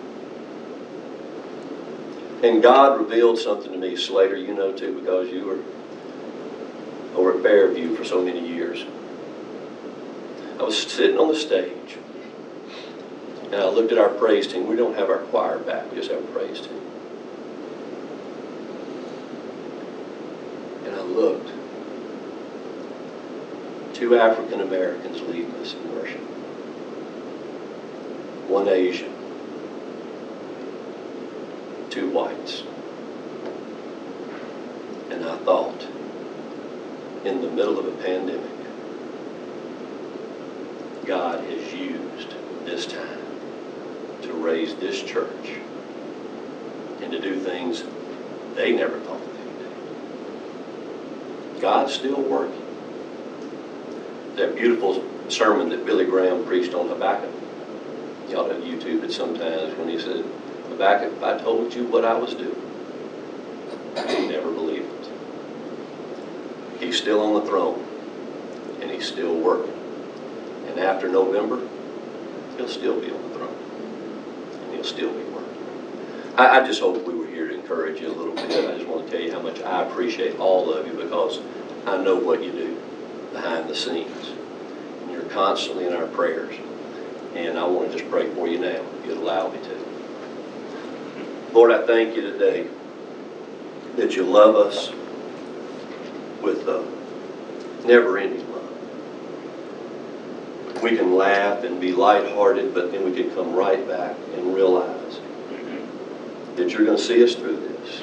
And 2.43 2.63
God 2.63 3.01
revealed 3.01 3.39
something 3.39 3.73
to 3.73 3.79
me, 3.79 3.97
Slater, 3.97 4.37
you 4.37 4.53
know 4.53 4.77
too, 4.77 5.01
because 5.01 5.31
you 5.31 5.47
were 5.47 7.19
over 7.19 7.39
at 7.39 7.43
Fairview 7.43 7.97
for 7.97 8.05
so 8.05 8.21
many 8.23 8.47
years. 8.47 8.85
I 10.59 10.63
was 10.63 10.79
sitting 10.83 11.19
on 11.19 11.29
the 11.29 11.35
stage, 11.35 11.99
and 13.45 13.57
I 13.57 13.69
looked 13.69 13.93
at 13.93 13.99
our 13.99 14.09
praise 14.09 14.47
team. 14.47 14.67
We 14.67 14.77
don't 14.77 14.97
have 14.97 15.11
our 15.11 15.19
choir 15.19 15.59
back, 15.59 15.91
we 15.91 15.99
just 15.99 16.11
have 16.11 16.23
a 16.23 16.27
praise 16.29 16.61
team. 16.61 16.81
And 20.87 20.97
I 20.97 21.03
looked. 21.03 21.51
Two 23.95 24.17
African 24.19 24.61
Americans 24.61 25.21
leading 25.23 25.55
us 25.57 25.75
in 25.75 25.95
worship. 25.95 26.21
One 28.49 28.69
Asian. 28.69 29.13
Two 31.91 32.11
whites. 32.11 32.63
And 35.11 35.25
I 35.25 35.37
thought, 35.39 35.87
in 37.25 37.41
the 37.43 37.51
middle 37.51 37.79
of 37.79 37.87
a 37.87 38.03
pandemic, 38.03 38.56
God 41.07 41.45
has 41.45 41.73
used 41.73 42.35
this 42.65 42.85
time 42.87 43.21
to 44.23 44.33
raise 44.33 44.75
this 44.75 45.01
church 45.05 45.61
and 47.01 47.13
to 47.13 47.21
do 47.21 47.39
things 47.39 47.85
they 48.57 48.73
never 48.73 48.99
thought 48.99 49.21
they 49.21 49.45
could 49.45 49.59
do. 51.55 51.61
God's 51.61 51.93
still 51.93 52.21
working. 52.21 52.61
That 54.35 54.57
beautiful 54.57 55.05
sermon 55.29 55.69
that 55.69 55.87
Billy 55.87 56.07
Graham 56.07 56.45
preached 56.45 56.75
on 56.75 56.89
Habakkuk, 56.89 57.31
y'all 58.29 58.49
have 58.51 58.63
YouTube 58.63 59.05
it 59.05 59.13
sometimes 59.13 59.79
when 59.79 59.89
he 59.89 60.01
said, 60.01 60.25
Habakkuk, 60.71 61.13
if 61.13 61.23
I 61.23 61.39
told 61.39 61.73
you 61.73 61.85
what 61.85 62.05
I 62.05 62.19
was 62.19 62.35
doing, 62.35 62.61
you'd 64.09 64.31
never 64.33 64.51
believe 64.51 64.83
it. 64.83 65.09
He's 66.81 66.99
still 66.99 67.21
on 67.21 67.35
the 67.35 67.49
throne, 67.49 67.81
and 68.81 68.91
he's 68.91 69.07
still 69.07 69.37
working. 69.37 69.76
And 70.77 70.85
after 70.85 71.09
November, 71.09 71.67
he'll 72.59 72.69
still 72.69 73.01
be 73.01 73.11
on 73.11 73.23
the 73.31 73.35
throne. 73.35 73.57
And 74.65 74.75
he'll 74.75 74.85
still 74.85 75.11
be 75.11 75.25
working. 75.31 76.35
I, 76.37 76.61
I 76.61 76.67
just 76.67 76.83
hope 76.83 77.07
we 77.07 77.15
were 77.15 77.27
here 77.27 77.49
to 77.49 77.55
encourage 77.55 77.99
you 77.99 78.09
a 78.09 78.13
little 78.13 78.35
bit. 78.35 78.51
I 78.51 78.77
just 78.77 78.87
want 78.87 79.07
to 79.07 79.11
tell 79.11 79.23
you 79.23 79.33
how 79.33 79.41
much 79.41 79.63
I 79.63 79.87
appreciate 79.87 80.39
all 80.39 80.71
of 80.71 80.87
you 80.87 80.93
because 80.93 81.41
I 81.87 81.97
know 81.97 82.17
what 82.17 82.45
you 82.45 82.53
do 82.53 82.79
behind 83.33 83.71
the 83.71 83.75
scenes. 83.75 84.33
And 85.01 85.13
you're 85.13 85.23
constantly 85.23 85.87
in 85.87 85.95
our 85.95 86.09
prayers. 86.09 86.55
And 87.35 87.59
I 87.59 87.67
want 87.67 87.93
to 87.93 87.97
just 87.97 88.11
pray 88.11 88.29
for 88.35 88.47
you 88.47 88.59
now, 88.59 88.85
if 89.01 89.07
you'd 89.07 89.17
allow 89.17 89.49
me 89.49 89.59
to. 89.61 91.55
Lord, 91.55 91.73
I 91.73 91.87
thank 91.87 92.15
you 92.15 92.21
today 92.21 92.69
that 93.97 94.15
you 94.15 94.25
love 94.25 94.57
us 94.57 94.91
with 96.43 96.69
a 96.69 96.87
never-ending 97.87 98.53
love. 98.53 98.56
We 100.87 100.97
can 100.97 101.17
laugh 101.17 101.65
and 101.65 101.81
be 101.81 101.91
lighthearted, 101.91 102.73
but 102.73 102.93
then 102.93 103.03
we 103.03 103.13
can 103.13 103.35
come 103.35 103.57
right 103.57 103.89
back 103.89 104.15
and 104.37 104.55
realize 104.55 105.19
that 106.55 106.71
you're 106.71 106.85
going 106.85 106.97
to 106.97 107.03
see 107.03 107.25
us 107.25 107.35
through 107.35 107.57
this. 107.57 107.99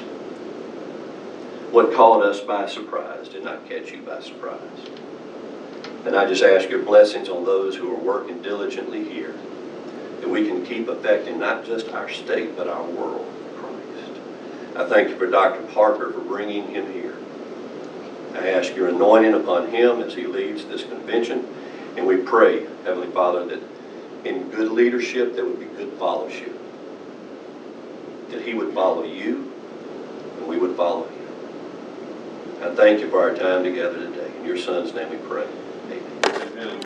What 1.70 1.94
caught 1.94 2.22
us 2.22 2.40
by 2.40 2.68
surprise 2.68 3.28
did 3.28 3.42
not 3.42 3.66
catch 3.70 3.90
you 3.90 4.02
by 4.02 4.20
surprise. 4.20 4.60
And 6.04 6.14
I 6.14 6.26
just 6.26 6.42
ask 6.42 6.68
your 6.68 6.82
blessings 6.82 7.30
on 7.30 7.46
those 7.46 7.74
who 7.74 7.90
are 7.90 7.98
working 7.98 8.42
diligently 8.42 9.02
here, 9.02 9.34
that 10.20 10.28
we 10.28 10.46
can 10.46 10.62
keep 10.66 10.86
affecting 10.88 11.38
not 11.38 11.64
just 11.64 11.88
our 11.88 12.10
state, 12.10 12.54
but 12.54 12.68
our 12.68 12.84
world 12.84 13.26
Christ. 13.56 14.20
I 14.76 14.86
thank 14.86 15.08
you 15.08 15.16
for 15.16 15.26
Dr. 15.26 15.62
Parker 15.72 16.12
for 16.12 16.20
bringing 16.20 16.68
him 16.68 16.92
here. 16.92 17.16
I 18.34 18.50
ask 18.50 18.76
your 18.76 18.88
anointing 18.88 19.32
upon 19.32 19.70
him 19.70 20.02
as 20.02 20.12
he 20.12 20.26
leads 20.26 20.66
this 20.66 20.82
convention, 20.82 21.48
and 21.96 22.06
we 22.06 22.16
pray, 22.18 22.66
Heavenly 22.84 23.08
Father, 23.08 23.46
that 23.46 23.62
in 24.24 24.48
good 24.50 24.72
leadership, 24.72 25.34
there 25.34 25.44
would 25.44 25.60
be 25.60 25.66
good 25.66 25.92
fellowship. 25.98 26.52
That 28.30 28.42
he 28.42 28.54
would 28.54 28.74
follow 28.74 29.04
you, 29.04 29.50
and 30.38 30.48
we 30.48 30.58
would 30.58 30.76
follow 30.76 31.04
him. 31.04 31.24
I 32.62 32.74
thank 32.74 33.00
you 33.00 33.10
for 33.10 33.20
our 33.20 33.34
time 33.34 33.62
together 33.62 33.98
today. 33.98 34.30
In 34.40 34.46
your 34.46 34.58
son's 34.58 34.94
name 34.94 35.10
we 35.10 35.16
pray. 35.28 35.46
Amen. 35.90 36.52
Amen. 36.56 36.74